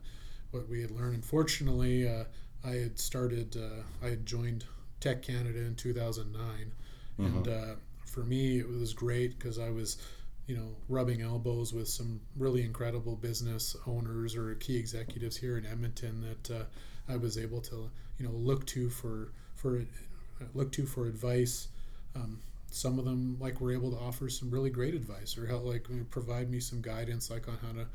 [0.52, 1.16] what we had learned.
[1.16, 2.24] Unfortunately uh,
[2.64, 4.64] i had started uh, i had joined
[5.00, 6.72] TEC Canada in 2009
[7.18, 7.74] and uh,
[8.06, 9.98] for me it was great because i was
[10.46, 15.64] you know, rubbing elbows with some really incredible business owners or key executives here in
[15.64, 16.64] Edmonton that uh,
[17.08, 21.68] I was able to, you know, look to for for uh, look to for advice.
[22.16, 22.40] Um,
[22.72, 25.86] some of them like were able to offer some really great advice or help like
[26.10, 27.86] provide me some guidance like on how to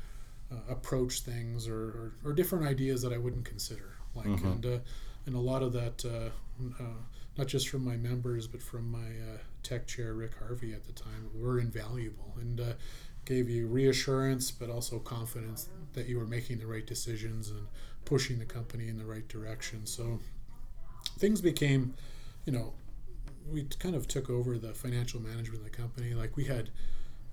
[0.56, 4.52] uh, approach things or, or, or different ideas that I wouldn't consider like Mhm.
[4.52, 4.78] and uh,
[5.26, 6.30] and a lot of that uh,
[6.80, 6.84] uh,
[7.36, 10.92] not just from my members but from my uh, TEC chair Rick Harvey at the
[10.92, 12.72] time were invaluable and uh,
[13.24, 17.66] gave you reassurance but also confidence that you were making the right decisions and
[18.04, 19.84] pushing the company in the right direction.
[19.86, 20.20] So
[21.18, 21.94] things became
[22.44, 22.74] you know
[23.50, 26.14] we kind of took over the financial management of the company.
[26.14, 26.70] Like we had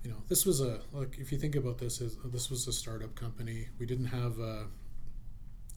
[0.02, 2.72] you know this was a like if you think about this as this was a
[2.72, 3.68] startup company.
[3.78, 4.64] We didn't have uh,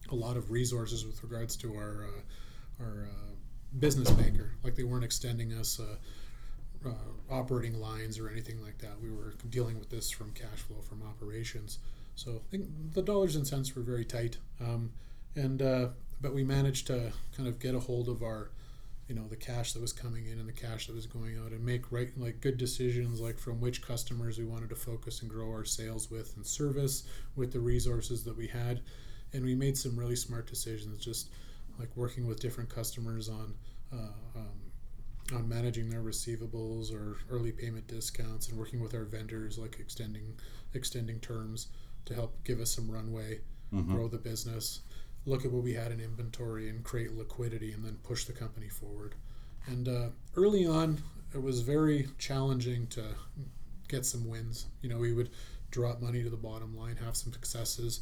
[0.10, 3.33] a lot of resources with regards to our uh, our uh,
[3.80, 4.54] business banker.
[4.63, 6.94] Like they weren't extending us uh, uh,
[7.30, 9.02] operating lines or anything like that.
[9.02, 11.80] We were dealing with this from cash flow from operations.
[12.16, 14.38] So I think the dollars and cents were very tight.
[14.60, 14.92] Um,
[15.36, 15.90] and uh,
[16.22, 18.50] but we managed to kind of get a hold of our
[19.08, 21.52] you know the cash that was coming in and the cash that was going out
[21.52, 25.30] and make right like good decisions like from which customers we wanted to focus and
[25.30, 27.04] grow our sales with and service
[27.36, 28.82] with the resources that we had.
[29.34, 31.30] And we made some really smart decisions just
[31.80, 33.54] like working with different customers on
[33.94, 39.58] uh, um, on managing their receivables or early payment discounts and working with our vendors
[39.58, 40.34] like extending
[40.74, 41.68] extending terms
[42.06, 43.40] to help give us some runway
[43.74, 43.92] Mhm.
[43.92, 44.80] grow the business
[45.26, 48.70] look at what we had in inventory and create liquidity and then push the company
[48.70, 49.13] forward
[49.66, 50.98] and uh, early on
[51.34, 53.04] it was very challenging to
[53.90, 55.30] get some wins you know we would
[55.72, 58.00] drop money to the bottom line have some successes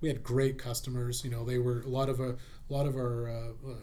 [0.00, 2.96] we had great customers you know they were a lot of a, a lot of
[2.96, 3.74] our uh, uh,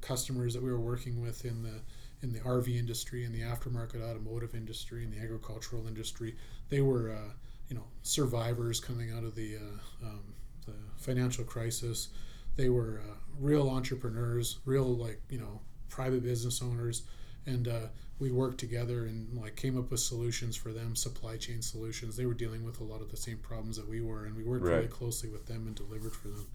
[0.00, 1.80] customers that we were working with in the
[2.22, 6.36] in the RV industry in the aftermarket automotive industry in the agricultural industry
[6.68, 7.32] they were uh,
[7.68, 10.34] you know survivors coming out of the uh, um,
[10.66, 12.08] the financial crisis.
[12.56, 17.02] They were uh, real entrepreneurs real like you know private business owners.
[17.46, 17.86] And uh,
[18.20, 22.16] we worked together and like came up with solutions for them supply chain solutions.
[22.16, 24.44] They were dealing with a lot of the same problems that we were and we
[24.44, 26.46] worked really closely with them and delivered for them.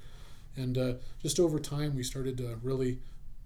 [0.55, 2.99] And uh, just over time we started to really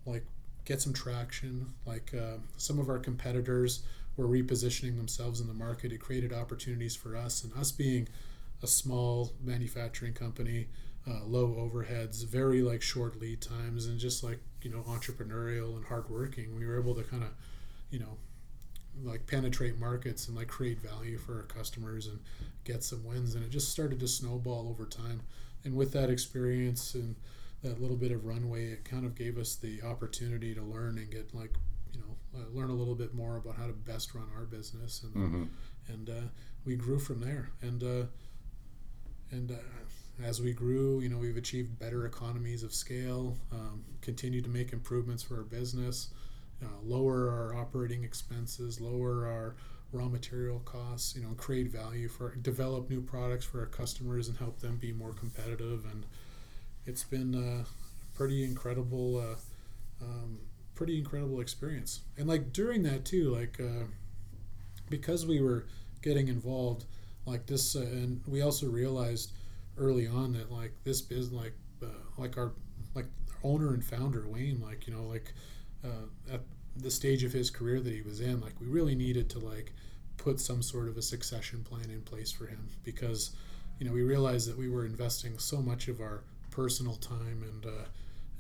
[0.06, 0.26] like
[0.66, 1.74] get some traction.
[1.86, 3.84] Like uh, some of our competitors
[4.18, 5.92] were repositioning themselves in the market.
[5.92, 8.08] It created opportunities for us and us being
[8.62, 10.68] a small manufacturing company
[11.08, 15.86] uh, low overheads very like short lead times and just like you know entrepreneurial and
[15.86, 16.56] hardworking.
[16.56, 17.30] We were able to kind of
[17.90, 18.18] you know
[19.04, 22.20] like penetrate markets and like create value for our customers and
[22.66, 23.36] get some wins.
[23.36, 25.22] And it just started to snowball over time.
[25.64, 27.16] And with that experience and
[27.64, 31.10] that little bit of runway it kind of gave us the opportunity to learn and
[31.12, 31.54] get like
[31.94, 35.04] you know uh, learn a little bit more about how to best run our business.
[35.04, 35.44] And Mm-hmm.
[35.88, 36.28] and uh,
[36.66, 37.50] we grew from there.
[37.62, 38.06] And uh,
[39.32, 39.56] and uh,
[40.26, 44.74] as we grew you know we've achieved better economies of scale um, continue to make
[44.74, 46.10] improvements for our business
[46.64, 49.56] uh, lower our operating expenses lower our
[49.92, 54.38] raw material costs you know create value for develop new products for our customers and
[54.38, 55.86] help them be more competitive.
[55.92, 56.06] And
[56.86, 57.66] it's been a
[58.18, 60.40] pretty incredible uh, um,
[60.76, 62.02] pretty incredible experience.
[62.18, 63.86] And like during that too like uh,
[64.90, 65.66] because we were
[66.02, 66.86] getting involved
[67.26, 69.32] like this uh, and we also realized
[69.78, 72.54] early on that like this business like uh, like our
[72.96, 73.06] like
[73.44, 75.34] owner and founder wayne like you know like
[75.84, 76.42] uh, at
[76.76, 79.74] the stage of his career that he was in like we really needed to like
[80.18, 83.36] put some sort of a succession plan in place for him because
[83.80, 87.66] you know we realized that we were investing so much of our personal time and
[87.66, 87.86] uh,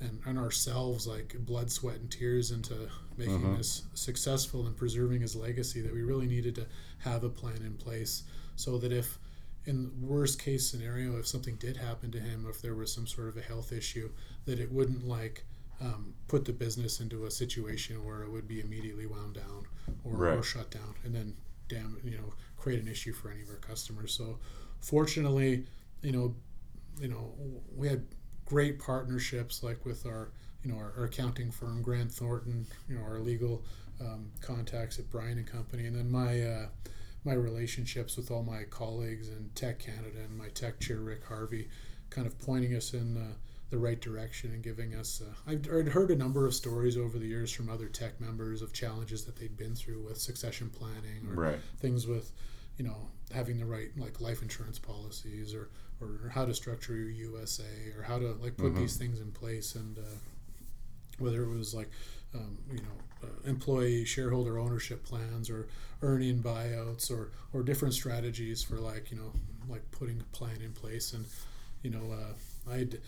[0.02, 2.73] and, and ourselves like blood sweat and tears into
[3.17, 3.58] making Mhm.
[3.58, 6.65] this successful and preserving his legacy that we really needed to
[6.99, 8.23] have a plan in place
[8.56, 9.17] so that if
[9.65, 13.28] in worst case scenario if something did happen to him if there was some sort
[13.28, 14.10] of a health issue
[14.45, 15.43] that it wouldn't like
[15.82, 19.65] um, put the business into a situation where it would be immediately wound down
[20.04, 21.34] or, or shut down and then
[21.68, 24.13] damn you know create an issue for any of our customers.
[24.13, 24.39] So
[24.82, 25.65] fortunately
[26.02, 26.36] you know
[27.00, 27.34] you know
[27.76, 28.06] we had
[28.46, 30.32] great partnerships like with our
[30.63, 33.63] you know our, our accounting firm grant thornton you know our legal
[34.02, 35.86] um, contacts at bryan and company.
[35.86, 36.65] And then my uh,
[37.26, 41.68] my relationships with all my colleagues in TEC Canada and my TEC chair rick harvey
[42.10, 43.36] kind of pointing us in uh,
[43.70, 47.20] the right direction and giving us uh, I've I'd heard a number of stories over
[47.20, 51.28] the years from other TEC members of challenges that they'd been through with succession planning
[51.30, 51.60] or Right.
[51.80, 52.32] things with
[52.78, 55.70] you know having the right like life insurance policies or
[56.02, 58.78] or how to structure your USA or how to like put Mhm.
[58.78, 60.02] these things in place and uh,
[61.20, 61.90] whether it was like
[62.34, 65.68] um, you know uh, employee shareholder ownership plans or
[66.02, 69.32] earning buyouts or or different strategies for like you know
[69.68, 71.26] like putting a plan in place and
[71.84, 73.00] you know uh, I'd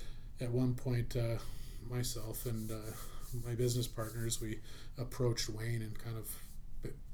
[0.41, 1.37] at one point uh,
[1.89, 2.75] myself and uh,
[3.45, 4.59] my business partners we
[4.97, 6.29] approached Wayne and kind of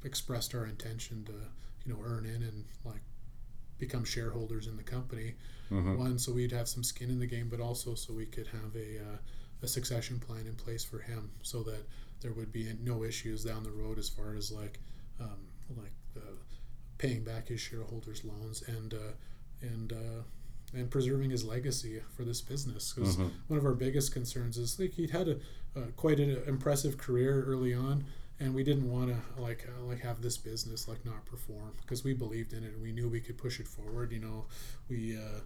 [0.04, 1.34] expressed our intention to
[1.86, 3.02] you know earn in and like
[3.78, 5.36] become shareholders in the company
[5.72, 5.98] Mm-hmm.
[5.98, 8.74] one so we'd have some skin in the game but also so we could have
[8.74, 9.18] a, uh,
[9.64, 11.86] a succession plan in place for him so that
[12.22, 14.80] there would be no issues down the road as far as like
[15.20, 15.40] um,
[15.76, 16.22] like uh,
[16.98, 19.12] paying back his shareholders loans and uh,
[19.62, 20.22] and uh,
[20.74, 23.32] and preserving his legacy for this business because Mhm.
[23.48, 25.40] one of our biggest concerns is like he'd had a
[25.76, 28.04] uh, quite an impressive career early on
[28.40, 32.04] and we didn't want to like uh, like have this business like not perform because
[32.04, 34.46] we believed in it and we knew we could push it forward you know
[34.90, 35.40] we uh,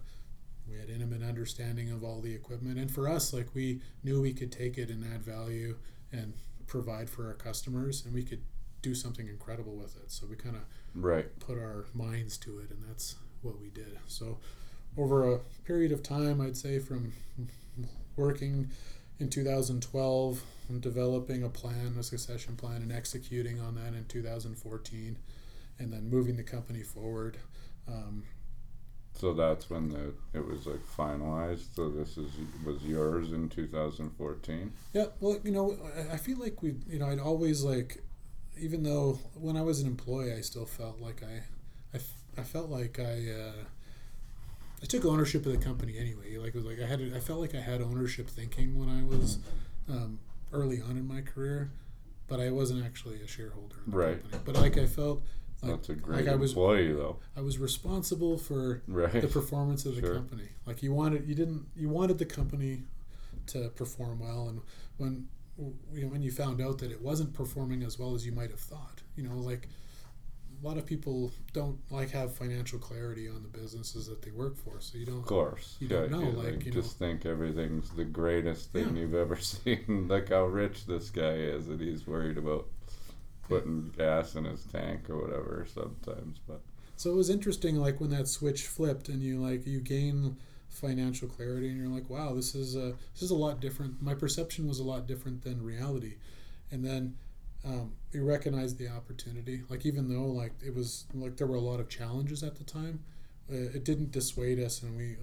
[0.68, 4.32] we had intimate understanding of all the equipment and for us like we knew we
[4.32, 5.76] could take it and add value
[6.12, 6.32] and
[6.66, 8.42] provide for our customers and we could
[8.80, 10.62] do something incredible with it so we kind of
[10.94, 11.38] Right.
[11.38, 14.38] put our minds to it and that's what we did so
[14.96, 17.12] over a period of time i'd say from
[18.16, 18.70] working
[19.18, 25.16] in 2012 and developing a plan a succession plan and executing on that in 2014
[25.78, 27.36] and then moving the company forward
[27.88, 28.22] um,
[29.18, 31.74] So that's when the it was like finalized.
[31.74, 32.30] So this is
[32.64, 34.72] was yours in 2014.
[34.94, 38.02] Yeah, well, you know, I- I feel like we, you know, I'd always like,
[38.58, 41.42] even though when I was an employee, I still felt like I,
[41.96, 42.00] I,
[42.40, 43.64] I felt like I, uh,
[44.82, 46.36] I took ownership of the company anyway.
[46.36, 49.02] Like, it was like I had, I felt like I had ownership thinking when I
[49.04, 49.38] was
[49.88, 50.18] um,
[50.52, 51.70] early on in my career,
[52.26, 54.22] but I wasn't actually a shareholder in the Right.
[54.22, 54.42] company.
[54.44, 55.22] But like I felt
[55.62, 57.18] like That's a great I was- employee though.
[57.36, 59.20] I was responsible for Right.
[59.22, 60.14] the performance of the Sure.
[60.14, 60.48] company.
[60.66, 62.82] Like you wanted, you didn't, you wanted the company
[63.48, 64.60] to perform well, and
[64.98, 65.28] when
[65.92, 68.50] you know, when you found out that it wasn't performing as well as you might
[68.50, 69.68] have thought, you know, like
[70.62, 74.56] a lot of people don't like have financial clarity on the businesses that they work
[74.56, 75.18] for, so you don't.
[75.18, 75.76] Of course.
[75.80, 79.02] You don't know, you, like, you just think everything's the greatest thing Yeah.
[79.02, 80.06] you've ever seen.
[80.08, 82.68] like how rich this guy is, and he's worried about
[83.48, 86.38] putting gas in his tank or whatever sometimes.
[86.46, 86.60] But
[86.96, 90.36] So it was interesting, like when that switch flipped, and you like you gain
[90.68, 94.00] financial clarity, and you're like, wow, this is a this is a lot different.
[94.00, 96.14] My perception was a lot different than reality,
[96.70, 97.16] and then
[97.64, 99.62] um, we recognized the opportunity.
[99.68, 102.64] Like even though like it was like there were a lot of challenges at the
[102.64, 103.00] time,
[103.50, 105.16] uh, it didn't dissuade us, and we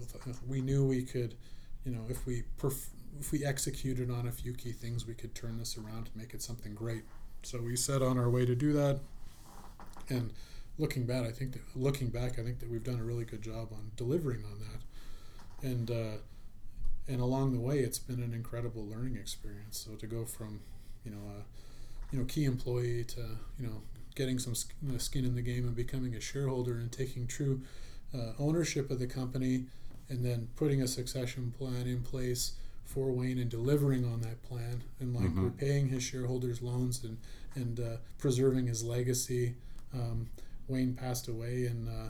[0.47, 1.35] we knew we could,
[1.85, 5.35] you know, if we perf- if we executed on a few key things, we could
[5.35, 7.03] turn this around to make it something great.
[7.43, 8.99] So we set on our way to do that.
[10.09, 10.33] And
[10.77, 13.41] looking back, I think that, looking back, I think that we've done a really good
[13.41, 15.67] job on delivering on that.
[15.67, 16.17] And uh,
[17.07, 19.77] and along the way, it's been an incredible learning experience.
[19.77, 20.61] So to go from
[21.03, 21.43] you know a
[22.11, 23.21] you know key employee to
[23.59, 23.81] you know
[24.15, 27.61] getting some skin in the game and becoming a shareholder and taking true
[28.13, 29.65] uh, ownership of the company
[30.09, 32.53] and then putting a succession plan in place
[32.83, 35.45] for Wayne and delivering on that plan and like mm-hmm.
[35.45, 37.17] repaying his shareholders' loans and
[37.55, 39.55] and uh, preserving his legacy.
[39.93, 40.29] Um,
[40.67, 42.09] Wayne passed away in uh,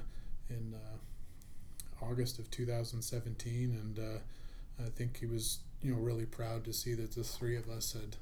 [0.49, 4.19] in uh, August of 2017, and uh,
[4.83, 7.93] I think he was you know really proud to see that the three of us
[7.93, 8.15] had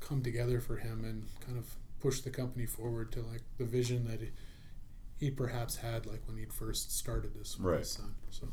[0.00, 4.06] come together for him and kind of push the company forward to like the vision
[4.06, 4.30] that he,
[5.18, 7.86] he perhaps had like when he first started this right.
[7.86, 8.14] son.
[8.30, 8.48] So.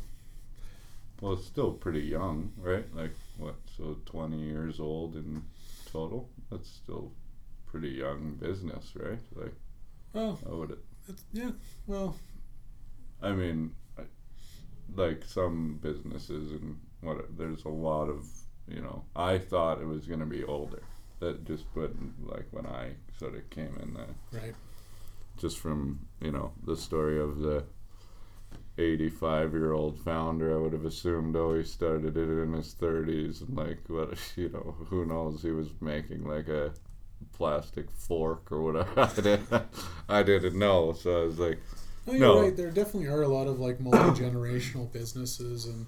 [1.21, 2.85] Well, it's still pretty young, right?
[2.93, 3.55] Like what?
[3.77, 5.43] So twenty years old in
[5.91, 6.29] total.
[6.51, 7.11] That's still
[7.65, 9.19] pretty young business, right?
[9.35, 9.53] Like,
[10.13, 10.79] well, how would it?
[11.31, 11.51] yeah.
[11.87, 12.15] Well,
[13.21, 14.03] I mean, I,
[14.93, 17.37] like some businesses and what?
[17.37, 18.27] There's a lot of
[18.67, 19.03] you know.
[19.15, 20.83] I thought it was going to be older.
[21.19, 24.55] That just put like when I sort of came in there, right?
[25.37, 27.63] Just from you know the story of the
[28.77, 33.41] 85 year old founder, I would have assumed, oh, he started it in his 30s.
[33.41, 35.41] And, like, what, you know, who knows?
[35.41, 36.73] He was making like a
[37.33, 39.01] plastic fork or whatever.
[39.01, 39.63] I, didn't,
[40.09, 40.93] I didn't know.
[40.93, 41.59] So I was like,
[42.05, 42.41] no, you're no.
[42.41, 42.55] right.
[42.55, 45.65] There definitely are a lot of like multi generational businesses.
[45.65, 45.85] And,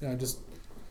[0.00, 0.38] yeah, just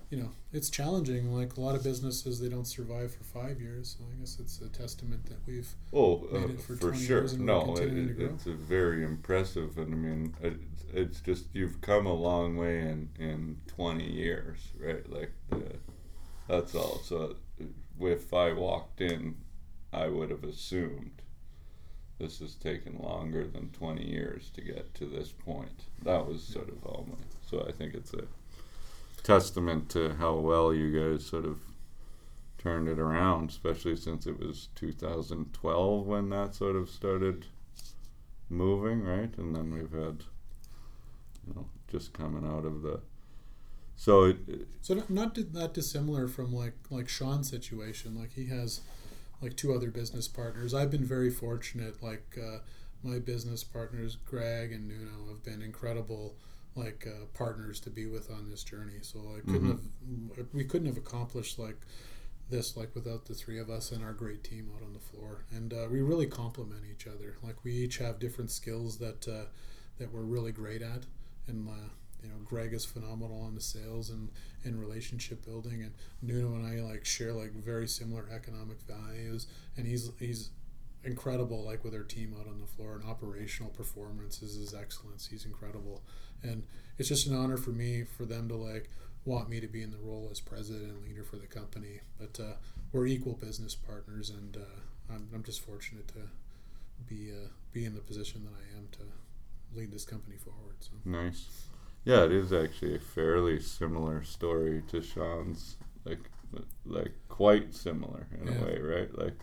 [0.10, 1.34] you know, it's challenging.
[1.34, 3.98] Like a lot of businesses, they don't survive for five years.
[3.98, 7.28] So I guess it's a testament that we've oh uh, for, for sure.
[7.38, 10.54] no, it, it's a very impressive, and I mean, it,
[10.94, 15.10] it's just you've come a long way in in twenty years, right?
[15.12, 15.76] Like the,
[16.48, 17.00] that's all.
[17.04, 17.36] So
[18.00, 19.36] if I walked in,
[19.92, 21.22] I would have assumed
[22.20, 25.84] this has taken longer than 20 years to get to this point.
[26.04, 27.16] That was sort of all my.
[27.48, 28.24] So I think it's a
[29.28, 31.60] testament to how well you guys sort of
[32.58, 37.46] turned it around, especially since it was 2012 when that sort of started
[38.50, 39.38] moving, right?
[39.38, 40.24] And then we've had,
[41.46, 43.02] you know, just coming out of the.
[43.98, 44.38] So it,
[44.82, 48.18] so not that dissimilar from like like Sean's situation.
[48.18, 48.80] Like he has
[49.42, 50.74] like two other business partners.
[50.74, 52.02] I've been very fortunate.
[52.02, 52.60] Like uh,
[53.04, 56.36] my business partners, Greg and Nuno, have been incredible
[56.78, 59.00] like uh, partners to be with on this journey.
[59.02, 60.38] So I couldn't mm-hmm.
[60.38, 61.78] have we couldn't have accomplished like
[62.50, 65.46] this like without the three of us and our great team out on the floor.
[65.52, 67.36] And uh, we really complement each other.
[67.44, 69.46] Like we each have different skills that uh,
[69.98, 71.06] that we're really great at.
[71.48, 71.90] And uh,
[72.24, 74.30] you know, Greg is phenomenal on the sales and,
[74.64, 79.48] and relationship building, and Nuno and I like share like very similar economic values.
[79.76, 80.50] And he's he's
[81.04, 85.28] incredible like with our team out on the floor and operational performance is his excellence.
[85.28, 86.04] He's incredible
[86.44, 86.64] and
[86.98, 88.90] it's just an honor for me for them to like
[89.26, 92.00] want me to be in the role as president and leader for the company.
[92.18, 92.54] But uh,
[92.92, 96.30] we're equal business partners, and uh, I'm, I'm just fortunate to
[97.06, 100.78] be uh, be in the position that I am to lead this company forward.
[100.80, 100.92] So.
[101.06, 101.66] Nice.
[102.06, 105.76] Yeah, it is actually a fairly similar story to Sean's,
[106.06, 106.30] like
[106.86, 108.60] like quite similar in yeah.
[108.60, 109.18] a way, right?
[109.18, 109.40] Like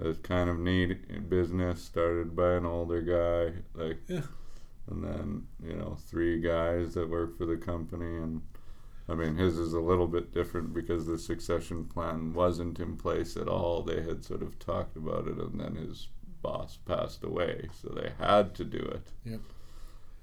[0.00, 3.98] it's kind of neat business started by an older guy, like.
[4.08, 4.22] Yeah
[4.88, 8.16] and then you know three guys that work for the company.
[8.16, 8.42] And
[9.08, 13.36] I mean his is a little bit different because the succession plan wasn't in place
[13.36, 13.82] at all.
[13.82, 16.08] They had sort of talked about it and then his
[16.42, 19.08] boss passed away so they had to do it.
[19.24, 19.40] Yep.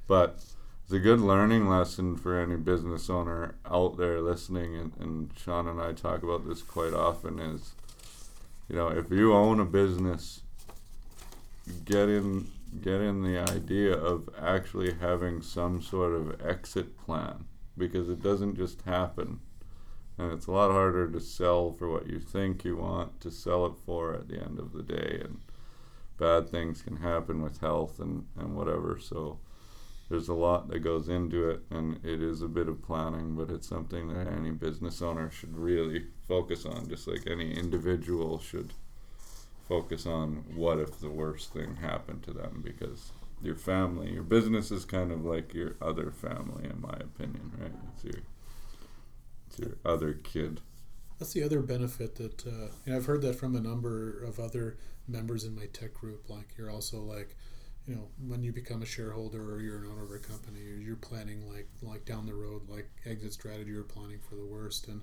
[0.07, 0.43] But
[0.83, 5.67] it's a good learning lesson for any business owner out there listening and, and Sean
[5.67, 7.73] and I talk about this quite often is
[8.69, 10.41] you know if you own a business
[11.85, 12.47] get in
[12.81, 17.45] get in the idea of actually having some sort of exit plan
[17.77, 19.39] because it doesn't just happen.
[20.17, 23.65] And it's a lot harder to sell for what you think you want to sell
[23.65, 25.21] it for at the end of the day.
[25.23, 25.41] And
[26.17, 28.99] bad things can happen with health and, and whatever.
[28.99, 29.39] So
[30.09, 31.61] there's a lot that goes into it.
[31.71, 35.57] And it is a bit of planning, but it's something that any business owner should
[35.57, 38.71] really focus on, just like any individual should
[39.67, 43.11] focus on what if the worst thing happened to them because
[43.41, 47.71] your family, your business is kind of like your other family, in my opinion, right?
[47.93, 48.23] It's your,
[49.47, 50.61] it's your other kid.
[51.19, 54.77] That's the other benefit that uh, know, I've heard that from a number of other
[55.07, 56.29] members in my TEC group.
[56.29, 57.35] Like you're also like,
[57.85, 60.95] you know, when you become a shareholder or you're an owner of a company, you're
[60.95, 65.01] planning like like down the road, like exit strategy, you're planning for the worst and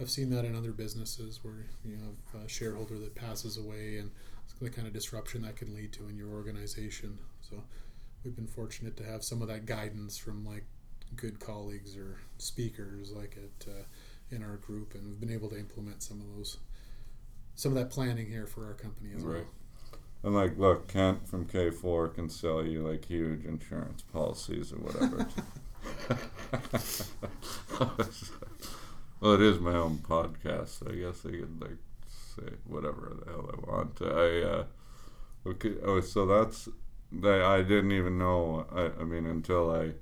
[0.00, 4.10] I've seen that in other businesses where you have a shareholder that passes away and
[4.60, 7.18] the kind of disruption that can lead to in your organization.
[7.40, 7.62] So
[8.24, 10.64] we've been fortunate to have some of that guidance from like
[11.14, 13.84] good colleagues or speakers like it uh,
[14.34, 16.58] in our group, and we've been able to implement some of those,
[17.54, 19.44] some of that planning here for our company as right.
[19.44, 19.46] well.
[20.22, 25.28] And like, look, Kent from K4 can sell you like huge insurance policies or whatever.
[29.26, 30.78] well, it is my own podcast.
[30.78, 33.98] So I guess I could like say whatever the hell I want.
[34.00, 34.64] I uh,
[35.48, 35.74] okay.
[35.82, 36.68] Oh, so that's
[37.10, 37.42] that.
[37.42, 38.66] I didn't even know.
[38.72, 39.94] I, I mean, until I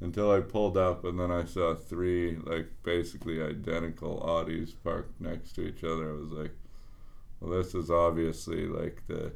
[0.00, 5.52] until I pulled up and then I saw three like basically identical Audis parked next
[5.52, 6.10] to each other.
[6.10, 6.52] I was like,
[7.40, 9.32] well, this is obviously like the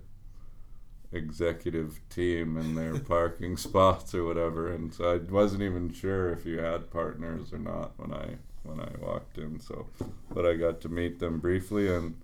[1.12, 4.70] executive team and their parking spots or whatever.
[4.70, 8.36] And so I wasn't even sure if you had partners or not when I
[8.70, 9.60] when I walked in.
[9.60, 9.86] So,
[10.32, 12.20] but I got to meet them briefly and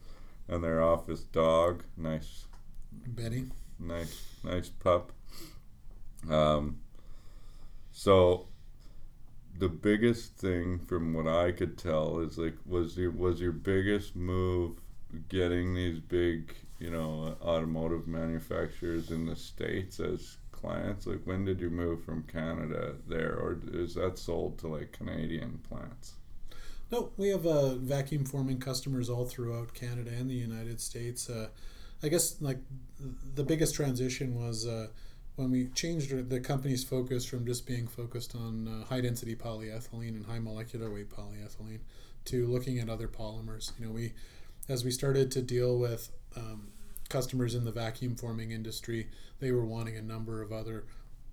[0.48, 2.44] and their office dog, nice
[3.06, 3.46] Betty,
[3.78, 5.12] nice nice pup.
[6.30, 6.78] Um,
[7.92, 8.46] so
[9.58, 14.14] the biggest thing from what I could tell is like was your was your biggest
[14.14, 14.78] move
[15.28, 21.60] getting these big you know automotive manufacturers in the states as clients like when did
[21.60, 26.14] you move from Canada there or is that sold to like Canadian plants
[26.90, 31.48] no we have uh, vacuum forming customers all throughout Canada and the United States uh,
[32.02, 32.58] I guess like
[33.34, 34.88] the biggest transition was uh,
[35.36, 40.16] when we changed the company's focus from just being focused on uh, high density polyethylene
[40.16, 41.80] and high molecular weight polyethylene
[42.26, 43.72] to looking at other polymers.
[43.78, 44.12] You know we
[44.68, 46.68] as we started to deal with um,
[47.08, 49.08] customers in the vacuum forming industry,
[49.38, 50.84] they were wanting a number of other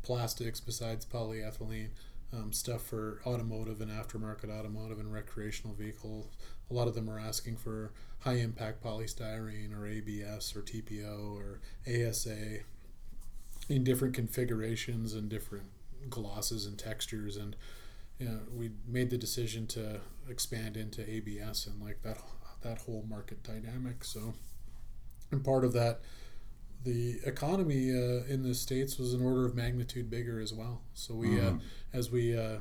[0.04, 1.89] plastics besides polyethylene,
[2.34, 6.27] um, stuff for automotive and aftermarket automotive and recreational vehicles.
[6.69, 11.59] A lot of them are asking for high impact polystyrene or ABS or TPO or
[11.88, 12.59] ASA
[13.69, 15.65] in different configurations and different
[16.09, 17.55] glosses and textures and
[18.19, 22.17] you know, we made the decision to expand into ABS and like that
[22.61, 24.03] that whole market dynamic.
[24.03, 24.34] So,
[25.31, 25.99] and part of that,
[26.84, 30.81] the economy uh, in the states was an order of magnitude bigger as well.
[30.93, 31.55] So we, mm.
[31.55, 31.59] uh,
[31.93, 32.57] as we uh,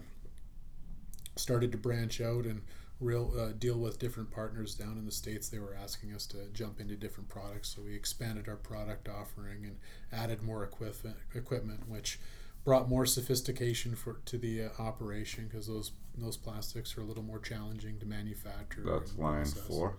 [1.37, 2.63] started to branch out and
[3.01, 6.49] real uh, deal with different partners down in the states, they were asking us to
[6.53, 7.75] jump into different products.
[7.75, 9.77] So we expanded our product offering and
[10.13, 12.21] added more equipment, equipment which
[12.65, 17.23] brought more sophistication for to the uh, operation because those those plastics are a little
[17.23, 18.85] more challenging to manufacture.
[18.85, 19.67] That's line process.
[19.67, 19.97] four.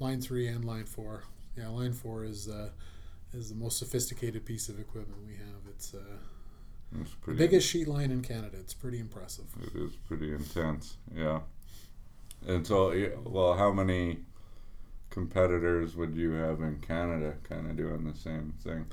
[0.00, 1.22] Line three and line four.
[1.56, 2.70] Yeah, line four is uh,
[3.32, 5.62] is the most sophisticated piece of equipment we have.
[5.68, 6.18] It's, uh,
[7.00, 8.56] it's the biggest sheet line in Canada.
[8.60, 9.46] It's pretty impressive.
[9.62, 10.96] It is pretty intense.
[11.14, 11.40] Yeah.
[12.46, 12.94] And so,
[13.24, 14.18] well, how many
[15.10, 18.86] competitors would you have in Canada, kind of doing the same thing?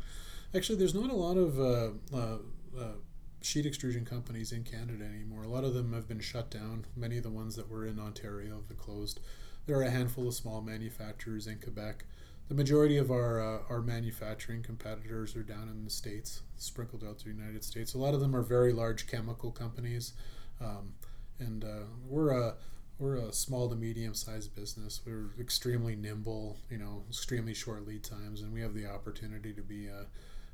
[0.55, 2.37] Actually, there's not a lot of uh, uh,
[2.79, 2.93] uh,
[3.41, 5.43] sheet extrusion companies in Canada anymore.
[5.43, 6.85] A lot of them have been shut down.
[6.95, 9.19] Many of the ones that were in Ontario have closed.
[9.65, 12.05] There are a handful of small manufacturers in Quebec.
[12.47, 17.17] The majority of our uh, our manufacturing competitors are down in the states, sprinkled out
[17.17, 17.93] through the United States.
[17.93, 20.13] A lot of them are very large chemical companies,
[20.59, 20.93] um,
[21.39, 22.55] and uh, we're a
[22.99, 25.01] we're a small to medium sized business.
[25.05, 29.61] We're extremely nimble, you know, extremely short lead times, and we have the opportunity to
[29.61, 30.05] be a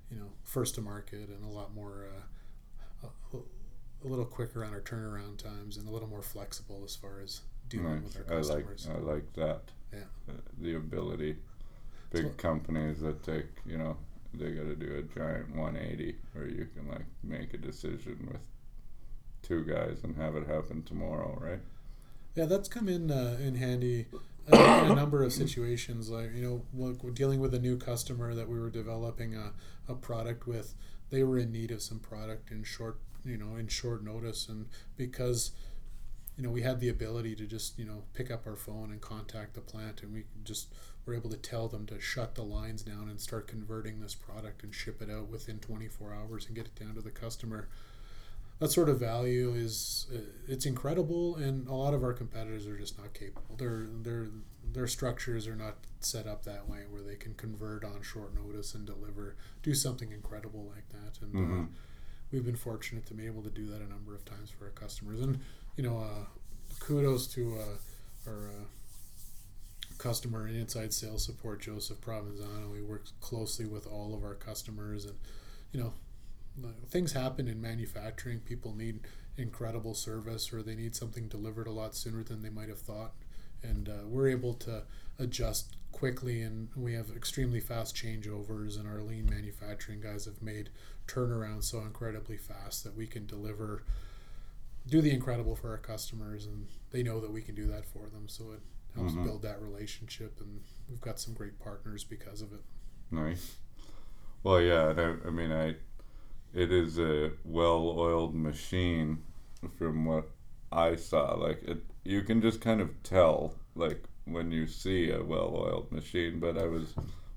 [0.10, 2.08] you know first to market and a lot more
[3.04, 6.96] uh, a, a, little quicker on our turnaround times and a little more flexible as
[6.96, 8.04] far as dealing nice.
[8.04, 8.88] with our customers.
[8.90, 9.62] I like I like that.
[9.94, 11.38] Yeah, uh, the ability.
[12.10, 13.98] Big companies that take you know
[14.34, 18.42] they got to do a giant 180 where you can like make a decision with
[19.42, 21.60] two guys and have it happen tomorrow, right?
[22.36, 24.06] Yeah, that's come in uh, in handy
[24.48, 26.10] in a number of situations.
[26.10, 29.54] Like you know, look, dealing with a new customer that we were developing a,
[29.88, 30.76] a product with,
[31.10, 34.68] they were in need of some product in short you know in short notice, and
[34.96, 35.52] because
[36.38, 39.02] you know we had the ability to just you know pick up our phone and
[39.02, 40.74] contact the plant, and we just
[41.08, 44.64] were able to tell them to shut the lines down and start converting this product
[44.64, 47.70] and ship it out within 24 hours and get it down to the customer.
[48.60, 52.78] That sort of value is uh, it's incredible and a lot of our competitors are
[52.78, 53.56] just not capable.
[53.56, 54.28] Their their
[54.74, 58.74] their structures are not set up that way where they can convert on short notice
[58.74, 61.22] and deliver do something incredible like that.
[61.22, 61.62] And uh, mm-hmm.
[61.62, 61.66] uh,
[62.32, 64.72] we've been fortunate to be able to do that a number of times for our
[64.72, 65.22] customers.
[65.22, 65.40] And
[65.76, 66.26] you know uh,
[66.80, 68.66] kudos to uh, our uh,
[69.98, 75.06] customer and inside sales support joseph provenzano he works closely with all of our customers
[75.06, 75.16] and
[75.72, 75.94] you know
[76.90, 78.40] things happen in manufacturing.
[78.40, 79.00] People need
[79.38, 83.12] incredible service or they need something delivered a lot sooner than they might have thought.
[83.64, 84.84] and uh, we're able to
[85.18, 90.70] adjust quickly and we have extremely fast changeovers and our lean manufacturing guys have made
[91.08, 93.84] turnarounds so incredibly fast that we can deliver
[94.88, 98.10] do the incredible for our customers and they know that we can do that for
[98.10, 98.62] them so it
[98.98, 99.24] helps Mhm.
[99.24, 102.62] build that relationship and we've got some great partners because of it
[103.12, 103.56] Nice.
[104.44, 105.76] Well, yeah, and I, I mean, I,
[106.54, 109.24] it is a well-oiled machine,
[109.78, 110.30] from what
[110.72, 111.34] I saw.
[111.36, 116.40] Like it, you can just kind of tell, like when you see a well-oiled machine.
[116.40, 116.94] But I was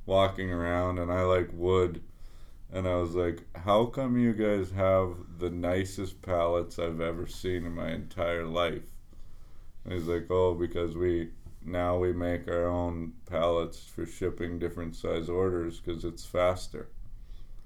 [0.06, 2.02] walking around, and I like wood,
[2.72, 7.64] and I was like, "How come you guys have the nicest pallets I've ever seen
[7.64, 8.90] in my entire life?"
[9.84, 11.30] And he's like, "Oh, because we."
[11.70, 16.90] Now we make our own pallets for shipping different size orders because it's faster.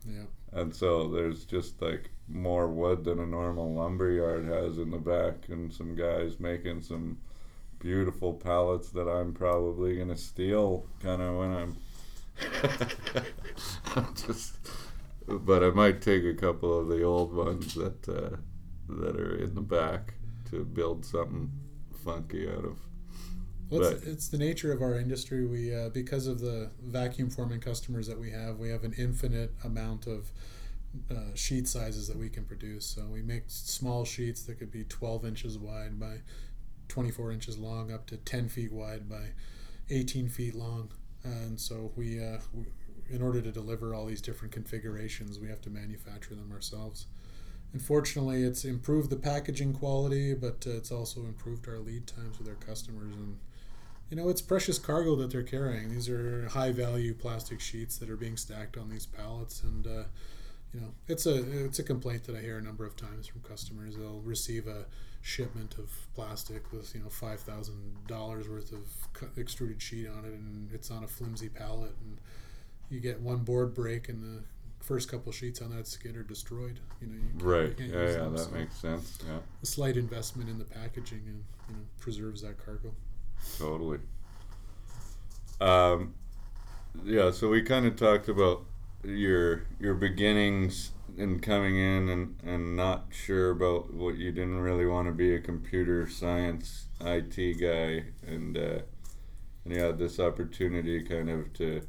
[0.07, 4.91] yeah And so there's just like more wood than a normal lumber yard has in
[4.91, 7.19] the back, and some guys making some
[7.79, 11.77] beautiful pallets that I'm probably gonna steal, kind of when I'm.
[14.27, 14.59] just,
[15.27, 18.37] but I might take a couple of the old ones that uh,
[18.89, 20.15] that are in the back
[20.51, 21.51] to build something
[22.05, 22.79] funky out of.
[23.71, 25.47] Well, it's, it's the nature of our industry.
[25.47, 29.53] We uh, because of the vacuum forming customers that we have, we have an infinite
[29.65, 30.31] amount of
[31.11, 32.87] uh, sheet sizes that we can produce.
[32.87, 36.19] So we make small sheets that could be 12 inches wide by
[36.89, 39.33] 24 inches long, up to 10 feet wide by
[39.91, 40.91] 18 feet long.
[41.25, 42.67] And so we, uh, we
[43.11, 47.07] in order to deliver all these different configurations, we have to manufacture them ourselves.
[47.73, 52.49] Unfortunately, it's improved the packaging quality, but uh, it's also improved our lead times with
[52.49, 53.15] our customers.
[53.15, 53.37] And
[54.11, 55.89] you know, it's precious cargo that they're carrying.
[55.91, 60.05] These are high value plastic sheets that are being stacked on these pallets, and uh,
[60.73, 63.41] you know, it's a it's a complaint that I hear a number of times from
[63.43, 63.97] customers.
[63.97, 64.87] They'll receive a
[65.23, 68.87] shipment of plastic with you know five thousand dollars worth of
[69.39, 72.19] extruded sheet on it, and it's on a flimsy pallet, and
[72.91, 74.45] you get one board break, and the
[74.85, 76.79] first couple sheets on that skid are destroyed.
[77.01, 77.77] You know, you can't- you Right.
[77.79, 78.03] can't Yeah.
[78.03, 78.19] use Yeah.
[78.25, 79.19] them, That so makes sense.
[79.27, 79.41] Yeah.
[79.63, 82.95] a slight investment in the packaging and you know preserves that cargo.
[83.59, 83.99] Totally.
[85.61, 86.15] Um,
[87.05, 88.65] yeah, so we kind of talked about
[89.05, 94.87] your your beginnings and coming in and, and not sure about what you didn't really
[94.87, 98.81] want to be a computer science IT guy and uh,
[99.65, 101.83] and you had this opportunity kind of to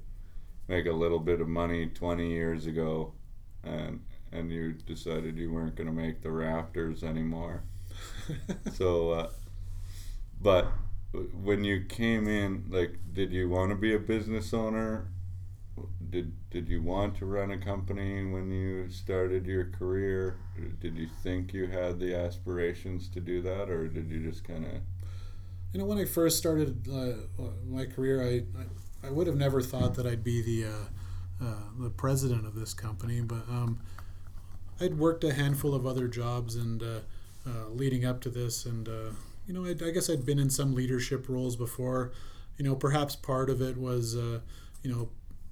[0.68, 3.14] make a little bit of money 20 years ago
[3.64, 4.02] and
[4.32, 7.64] and you decided you weren't going to make the Raptors anymore.
[8.74, 9.30] So uh,
[10.42, 10.72] but
[11.44, 15.08] when you came in, like, did you want to be a business owner?
[16.10, 20.38] Did Did you want to run a company when you started your career?
[20.80, 24.66] Did you think you had the aspirations to do that, or did you just kind
[24.66, 24.72] of?
[25.74, 28.66] You know, when I first started uh, my career, I, I
[29.08, 32.74] I would have never thought that I'd be the uh, uh, the president of this
[32.74, 33.80] company, but um,
[34.80, 37.00] I'd worked a handful of other jobs and uh,
[37.46, 39.12] uh, leading up to this, and uh,
[39.48, 42.12] you know, I'd, I guess I'd been in some leadership roles before.
[42.58, 44.40] You know, perhaps part of it was, uh,
[44.82, 45.10] you know,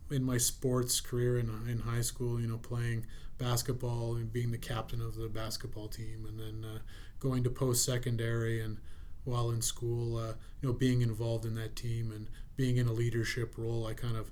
[0.09, 3.05] in my sports career in, in high school, you know, playing
[3.37, 6.79] basketball and being the captain of the basketball team, and then uh,
[7.19, 8.77] going to post secondary and
[9.25, 12.27] while in school, uh, you know, being involved in that team and
[12.57, 14.29] being in a leadership role, I kind of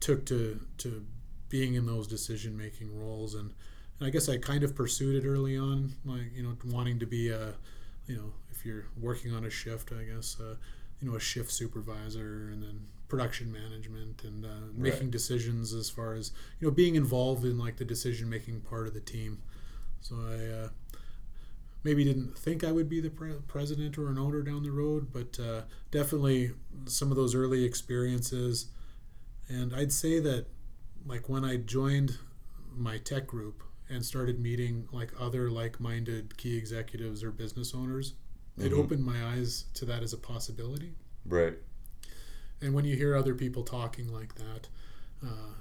[0.00, 1.04] took to to
[1.48, 3.52] being in those decision making roles, and,
[3.98, 7.06] and I guess I kind of pursued it early on, like you know, wanting to
[7.06, 7.54] be a,
[8.06, 10.56] you know, if you're working on a shift, I guess, uh,
[11.00, 15.10] you know, a shift supervisor, and then production management and uh, making Right.
[15.10, 16.30] decisions as far as
[16.60, 19.42] you know being involved in like the decision making part of the team.
[20.00, 20.64] So I.
[20.64, 20.68] Uh,
[21.82, 25.12] maybe didn't think I would be the pre- president or an owner down the road,
[25.12, 26.52] but uh, definitely
[26.84, 28.66] some of those early experiences.
[29.48, 30.46] And I'd say that,
[31.06, 32.18] like when I joined
[32.76, 38.12] my TEC group and started meeting like other like-minded key executives or business owners,
[38.62, 38.78] it Mhm.
[38.78, 40.94] opened my eyes to that as a possibility.
[41.24, 41.58] Right.
[42.60, 44.68] And when you hear other people talking like that,
[45.22, 45.54] uh,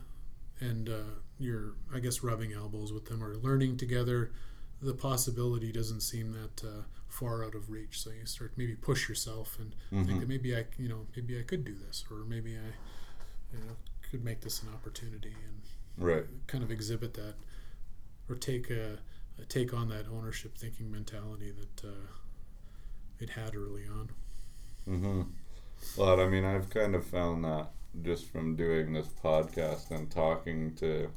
[0.59, 1.03] and uh,
[1.37, 4.31] you're, I guess, rubbing elbows with them or learning together,
[4.81, 8.01] the possibility doesn't seem that uh, far out of reach.
[8.01, 9.73] So you start maybe push yourself and
[10.05, 10.19] think Mhm.
[10.21, 12.73] that maybe I, you know, maybe I could do this, or maybe I,
[13.53, 13.75] you know,
[14.09, 15.61] could make this an opportunity and
[15.97, 16.25] Right.
[16.47, 17.35] kind of exhibit that,
[18.29, 18.99] or take a,
[19.47, 21.91] take on that ownership thinking mentality that uh,
[23.19, 24.09] it had early on.
[24.87, 25.21] Mm-hmm.
[25.97, 27.67] Well, I mean, I've kind of found that
[28.03, 31.09] just from doing this podcast and talking to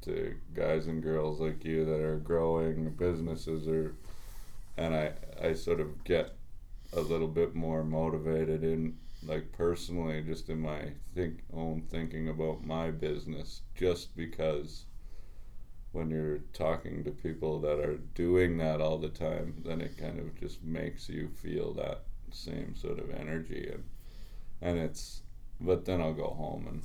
[0.00, 3.94] to guys and girls like you that are growing businesses or
[4.76, 6.36] and I I sort of get
[6.94, 8.96] a little bit more motivated in
[9.26, 14.84] like personally just in my think own thinking about my business just because
[15.94, 20.18] when you're talking to people that are doing that all the time then it kind
[20.18, 23.84] of just makes you feel that same sort of energy and
[24.60, 25.22] and it's
[25.60, 26.82] but then I'll go home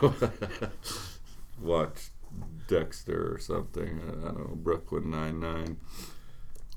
[0.00, 0.10] and
[1.60, 2.10] watch
[2.66, 5.76] Dexter or something I don't know Brooklyn Nine Nine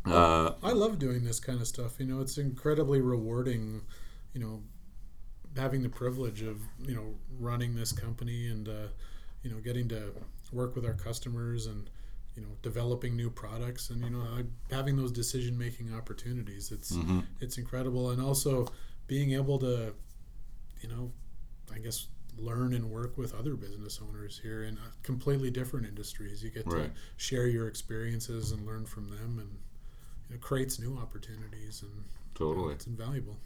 [0.05, 1.99] uh, I love doing this kind of stuff.
[1.99, 3.81] You know, it's incredibly rewarding.
[4.33, 4.63] You know,
[5.57, 8.87] having the privilege of you know running this company and uh,
[9.43, 10.13] you know getting to
[10.51, 11.89] work with our customers and
[12.35, 14.23] you know developing new products and you know
[14.71, 16.71] having those decision making opportunities.
[16.71, 17.19] It's mm-hmm.
[17.39, 18.67] it's incredible, and also
[19.07, 19.93] being able to
[20.81, 21.11] you know
[21.73, 26.43] I guess learn and work with other business owners here in completely different industries.
[26.43, 26.85] You get right.
[26.85, 29.49] to share your experiences and learn from them and
[30.33, 32.03] it creates new opportunities and
[32.35, 33.37] totally you know, it's invaluable.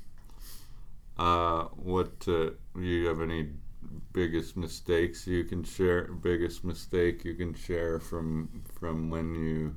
[1.17, 3.47] Uh, what uh, do you have any
[4.13, 6.05] biggest mistakes you can share?
[6.05, 9.75] Biggest mistake you can share from from when you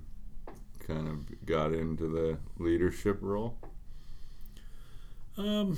[0.87, 3.59] kind of got into the leadership role?
[5.37, 5.77] Um,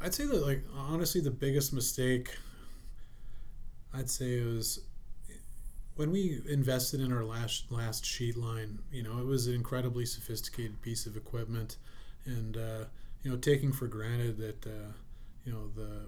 [0.00, 2.36] I'd say that like honestly, the biggest mistake
[3.92, 4.80] I'd say was
[5.96, 10.06] when we invested in our last last sheet line, you know, it was an incredibly
[10.06, 11.76] sophisticated piece of equipment,
[12.24, 12.84] and uh,
[13.22, 14.92] you know, taking for granted that uh,
[15.44, 16.06] you know the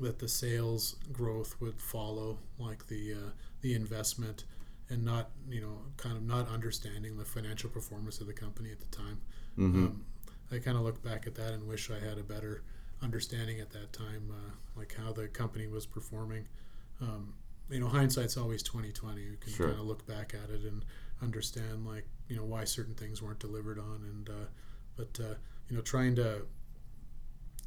[0.00, 3.30] that the sales growth would follow like the uh,
[3.60, 4.44] the investment,
[4.88, 8.80] and not you know kind of not understanding the financial performance of the company at
[8.80, 9.20] the time.
[9.58, 9.84] Mm-hmm.
[9.86, 10.04] Um,
[10.52, 12.62] I kind of look back at that and wish I had a better
[13.02, 16.46] understanding at that time, uh, like how the company was performing.
[17.00, 17.34] Um,
[17.70, 19.68] you know hindsight's always 2020 you can sure.
[19.68, 20.84] kind of look back at it and
[21.22, 24.46] understand like you know why certain things weren't delivered on and uh,
[24.96, 25.34] but uh,
[25.68, 26.42] you know trying to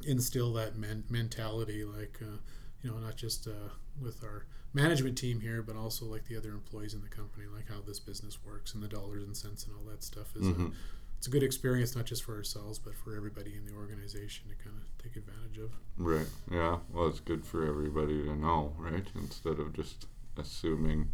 [0.08, 2.38] instill that men- mentality like uh,
[2.82, 6.50] you know not just uh, with our management team here but also like the other
[6.50, 9.74] employees in the company like how this business works and the dollars and cents and
[9.76, 10.68] all that stuff is mm-hmm.
[11.16, 14.54] it's a good experience not just for ourselves but for everybody in the organization to
[14.62, 15.70] kind of take advantage of.
[15.96, 16.26] Right.
[16.50, 16.78] Yeah.
[16.92, 19.06] Well, it's good for everybody to know, right?
[19.14, 20.06] Instead of just
[20.36, 21.10] assuming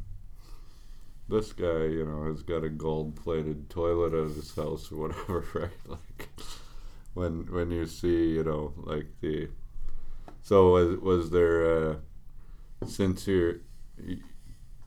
[1.29, 5.71] this guy, you know, has got a gold-plated toilet at his house or whatever, right?
[5.87, 6.29] Like
[7.15, 9.49] when when you see, you know, like the.
[10.43, 11.97] So was was there, uh,
[12.87, 13.61] since you're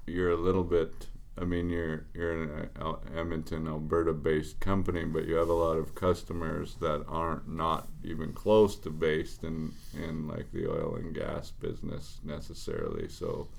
[0.05, 1.07] you're a little bit
[1.39, 2.69] I mean, you're you're an
[3.15, 8.75] Edmonton, Alberta-based company, but you have a lot of customers that aren't not even close
[8.77, 13.07] to based in in like the oil and gas business necessarily.
[13.07, 13.49] So,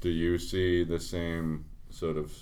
[0.00, 2.32] do you see the same sort of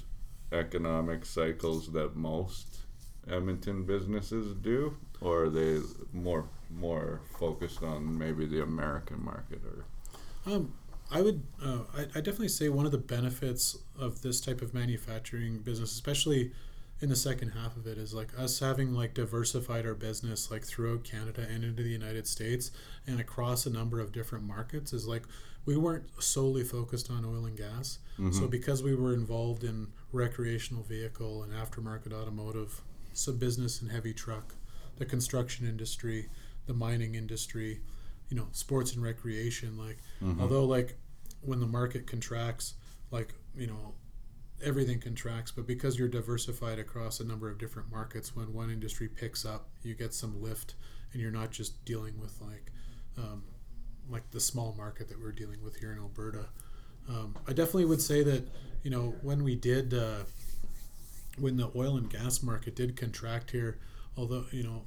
[0.53, 2.81] economic cycles that most
[3.27, 5.81] Edmonton businesses do, or are they
[6.13, 9.85] more more focused on maybe the American market or?
[10.53, 10.73] Um,
[11.11, 14.75] I would, uh, I, I definitely say one of the benefits of this type of
[14.75, 16.53] manufacturing business, especially
[17.01, 20.65] in the second half of it, is like us having like diversified our business like
[20.65, 22.71] throughout Canada and into the United States
[23.07, 24.93] and across a number of different markets.
[24.93, 25.25] Is like
[25.67, 27.99] we weren't solely focused on oil and gas.
[28.19, 28.33] Mm-hmm.
[28.33, 32.81] So because we were involved in recreational vehicle and aftermarket automotive,
[33.13, 34.55] some business and heavy truck,
[34.97, 36.29] the construction industry,
[36.67, 37.81] the mining industry
[38.29, 40.41] you know sports and recreation like mm-hmm.
[40.41, 40.97] although like
[41.43, 42.75] when the market contracts
[43.11, 43.95] like you know
[44.63, 49.09] everything contracts but because you're diversified across a number of different markets when one industry
[49.09, 50.75] picks up you get some lift
[51.13, 52.73] and you're not just dealing with like
[53.19, 53.45] um,
[54.09, 56.47] like the small market that we're dealing with here in alberta
[57.09, 58.49] um, i definitely would say that
[58.83, 60.25] you know when we did uh,
[61.39, 63.79] when the oil and gas market did contract here
[64.17, 64.83] although you know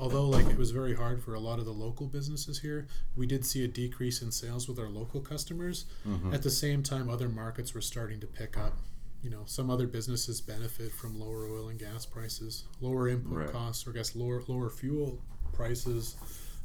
[0.00, 3.26] although like it was very hard for a lot of the local businesses here, we
[3.26, 5.84] did see a decrease in sales with our local customers.
[6.08, 6.32] Mm-hmm.
[6.32, 8.78] At the same time, other markets were starting to pick up.
[9.22, 13.52] You know, some other businesses benefit from lower oil and gas prices, lower input right.
[13.52, 15.20] costs, or I guess lower lower fuel
[15.52, 16.16] prices,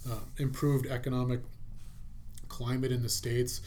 [0.09, 1.41] uh, improved economic
[2.47, 3.59] climate in the states.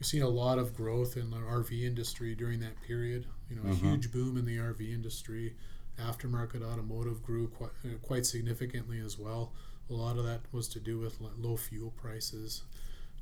[0.00, 3.26] We've seen a lot of growth in the RV industry during that period.
[3.48, 3.86] You know, mm-hmm.
[3.86, 5.54] a huge boom in the RV industry
[5.98, 9.52] aftermarket automotive grew quite, uh, quite significantly as well.
[9.90, 12.62] A lot of that was to do with low fuel prices,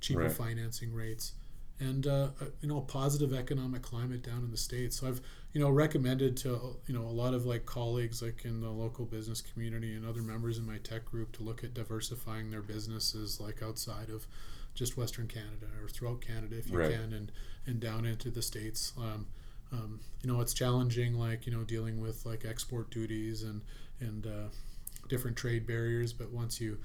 [0.01, 0.33] cheaper right.
[0.33, 1.33] financing rates,
[1.81, 5.01] and uh, uh, you know a positive economic climate down in the states.
[5.01, 5.21] So I've
[5.53, 9.05] you know recommended to you know a lot of like colleagues like in the local
[9.05, 13.41] business community and other members in my TEC group to look at diversifying their businesses
[13.41, 14.27] like outside of
[14.75, 16.93] just Western Canada or throughout Canada if you right.
[16.93, 17.33] can, and
[17.67, 18.93] and down into the states.
[18.97, 19.27] Um,
[19.73, 23.63] um, you know it's challenging like you know dealing with like export duties and
[24.01, 24.49] and uh,
[25.09, 26.79] different trade barriers but once you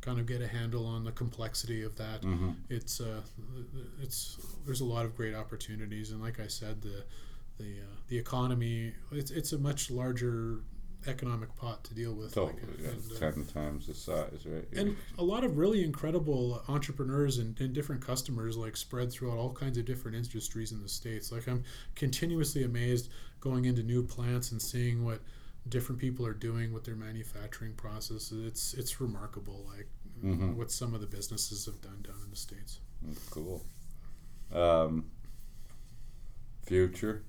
[0.00, 2.50] kind of get a handle on the complexity of that Mm-hmm.
[2.70, 3.20] it's uh,
[4.02, 7.04] it's there's a lot of great opportunities and like I said the
[7.58, 10.60] the uh, the economy it's it's a much larger
[11.06, 14.64] economic pot to deal with Totally, like, yeah, and, uh, ten times the size, right?
[14.76, 19.52] and a lot of really incredible entrepreneurs and, and different customers like spread throughout all
[19.52, 21.62] kinds of different industries in the states like i'm
[21.94, 23.08] continuously amazed
[23.40, 25.20] going into new plants and seeing what
[25.68, 29.88] different people are doing with their manufacturing processes it's it's remarkable like
[30.24, 30.54] Mhm.
[30.54, 32.78] what some of the businesses have done down in the states
[33.30, 33.64] Cool.
[34.52, 35.10] Um,
[36.66, 37.24] future.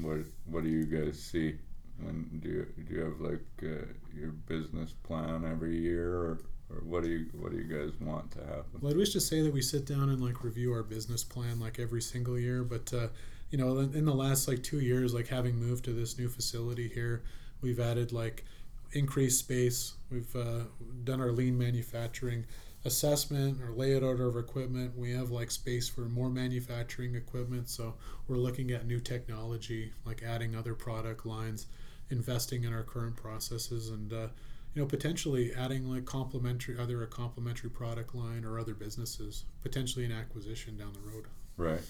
[0.00, 1.58] What What do you guys see?
[2.06, 3.86] And do you do you have like uh,
[4.16, 6.38] your business plan every year, or,
[6.70, 8.80] or what do you what do you guys want to happen?
[8.80, 11.58] Well, I'd wish to say that we sit down and like review our business plan
[11.58, 13.08] like every single year, but uh,
[13.50, 16.88] you know, in the last like two years, like having moved to this new facility
[16.88, 17.22] here,
[17.62, 18.44] we've added like
[18.92, 19.94] increased space.
[20.10, 20.64] We've uh,
[21.04, 22.44] done our lean manufacturing
[22.84, 24.96] assessment, our layout order of equipment.
[24.96, 27.94] We have like space for more manufacturing equipment, so
[28.28, 31.66] we're looking at new technology, like adding other product lines,
[32.10, 34.28] investing in our current processes, and uh,
[34.74, 40.04] you know potentially adding like complementary either a complementary product line or other businesses potentially
[40.04, 41.24] an acquisition down the road
[41.58, 41.80] Right.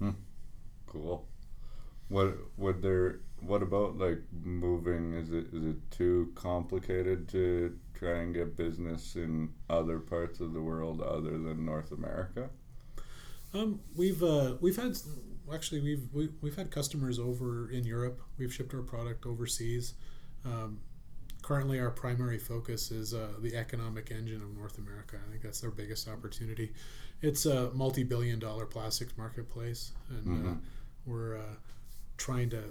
[0.00, 0.10] Hmm.
[0.86, 1.26] Cool.
[2.08, 3.20] What would there?
[3.40, 5.14] What about like moving?
[5.14, 10.52] Is it is it too complicated to try and get business in other parts of
[10.52, 12.50] the world other than North America?
[13.54, 14.96] um, we've uh, we've had
[15.52, 19.94] actually we've we, we've had customers over in Europe we've shipped our product overseas
[20.44, 20.80] um,
[21.42, 25.60] currently our primary focus is uh, the economic engine of North America I think that's
[25.60, 26.72] their biggest opportunity
[27.22, 30.60] it's a multi-billion dollar plastics marketplace and uh, Mhm.
[31.06, 31.54] we're uh,
[32.16, 32.62] trying to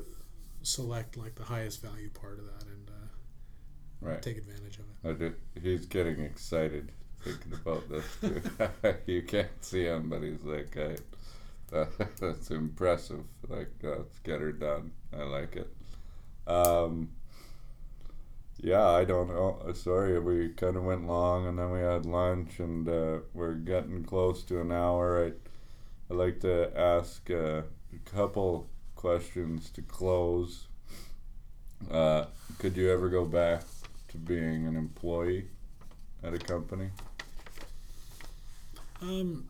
[0.63, 3.07] select like the highest value part of that and uh,
[4.01, 4.21] Right.
[4.21, 8.05] take advantage of it he's getting excited thinking about this.
[8.21, 8.41] Too.
[9.11, 10.95] you can't see him, but he's like, I,
[11.75, 14.91] that, "That's impressive." Like, uh, let's get her done.
[15.13, 15.69] I like it.
[16.47, 17.09] Um,
[18.57, 19.61] yeah, I don't know.
[19.67, 23.53] Uh, Sorry, we kind of went long, and then we had lunch, and uh, we're
[23.53, 25.25] getting close to an hour.
[25.25, 25.33] I
[26.09, 27.63] I like to ask uh,
[27.93, 30.67] a couple questions to close.
[31.91, 32.25] Uh,
[32.59, 33.63] could you ever go back
[34.09, 35.47] to being an employee
[36.23, 36.89] at a company?
[39.01, 39.49] Um,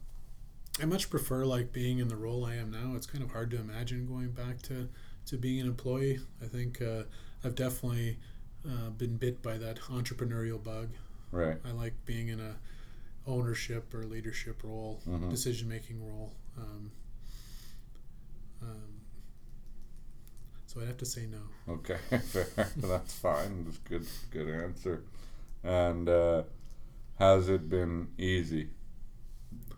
[0.81, 2.95] I much prefer like being in the role I am now.
[2.95, 4.89] It's kind of hard to imagine going back to,
[5.27, 6.19] to being an employee.
[6.43, 7.03] I think uh,
[7.43, 8.17] I've definitely
[8.67, 10.89] uh, been bit by that entrepreneurial bug.
[11.31, 11.57] Right.
[11.65, 12.55] I like being in a
[13.27, 15.29] ownership or leadership role, Mhm.
[15.29, 16.33] decision making role.
[16.57, 16.91] Um,
[18.61, 19.01] um,
[20.67, 21.73] so I'd have to say no.
[21.73, 21.97] Okay.
[22.19, 22.47] Fair.
[22.77, 23.63] That's fine.
[23.65, 24.05] That's good.
[24.31, 25.03] Good answer.
[25.63, 26.43] And uh,
[27.17, 28.69] has it been easy,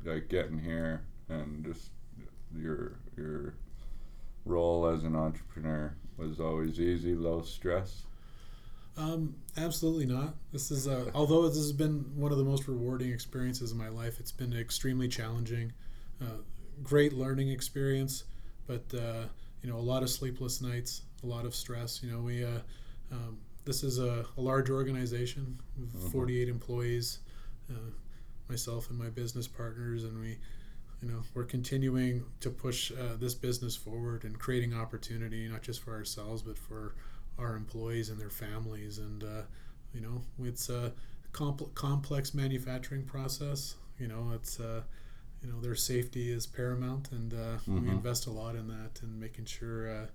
[0.08, 1.92] like getting here and just
[2.56, 3.54] your your
[4.46, 8.04] role as an entrepreneur was always easy, low stress.
[8.98, 10.34] Um, absolutely not.
[10.52, 13.90] This is uh, although this has been one of the most rewarding experiences in my
[13.90, 14.20] life.
[14.20, 15.74] It's been extremely challenging,
[16.22, 16.42] uh,
[16.82, 18.24] great learning experience,
[18.66, 19.26] but uh,
[19.62, 22.02] you know a lot of sleepless nights, a lot of stress.
[22.02, 22.60] You know we uh,
[23.12, 26.12] um, this is a, a large organization, with Mhm.
[26.12, 27.20] 48 employees,
[27.70, 27.74] uh,
[28.50, 30.38] myself and my business partners, and we.
[31.00, 35.82] You know, we're continuing to push uh, this business forward and creating opportunity, not just
[35.84, 36.96] for ourselves, but for
[37.38, 39.44] our employees and their families and uh,
[39.94, 40.92] you know it's a
[41.34, 44.82] compl- complex manufacturing process you know it's uh,
[45.44, 47.92] you know their safety is paramount and uh, we Mhm.
[47.92, 50.08] invest a lot in that and making sure uh,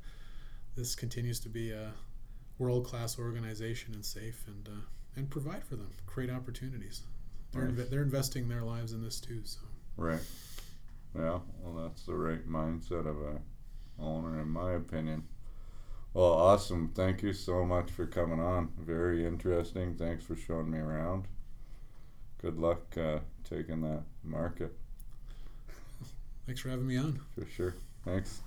[0.74, 1.92] this continues to be a
[2.58, 4.80] world-class organization and safe and uh,
[5.16, 7.02] and provide for them create opportunities
[7.52, 7.74] they're, Right.
[7.74, 9.60] inve- they're investing their lives in this too so
[9.96, 10.20] Right.
[11.14, 11.40] Yeah.
[11.60, 13.40] Well, that's the right mindset of a
[13.98, 15.24] owner, in my opinion.
[16.14, 16.88] Well, awesome.
[16.94, 18.72] Thank you so much for coming on.
[18.78, 19.94] Very interesting.
[19.96, 21.26] Thanks for showing me around.
[22.38, 24.74] Good luck uh, taking that market
[26.46, 27.74] thanks for having me on for sure.
[28.04, 28.40] Thanks.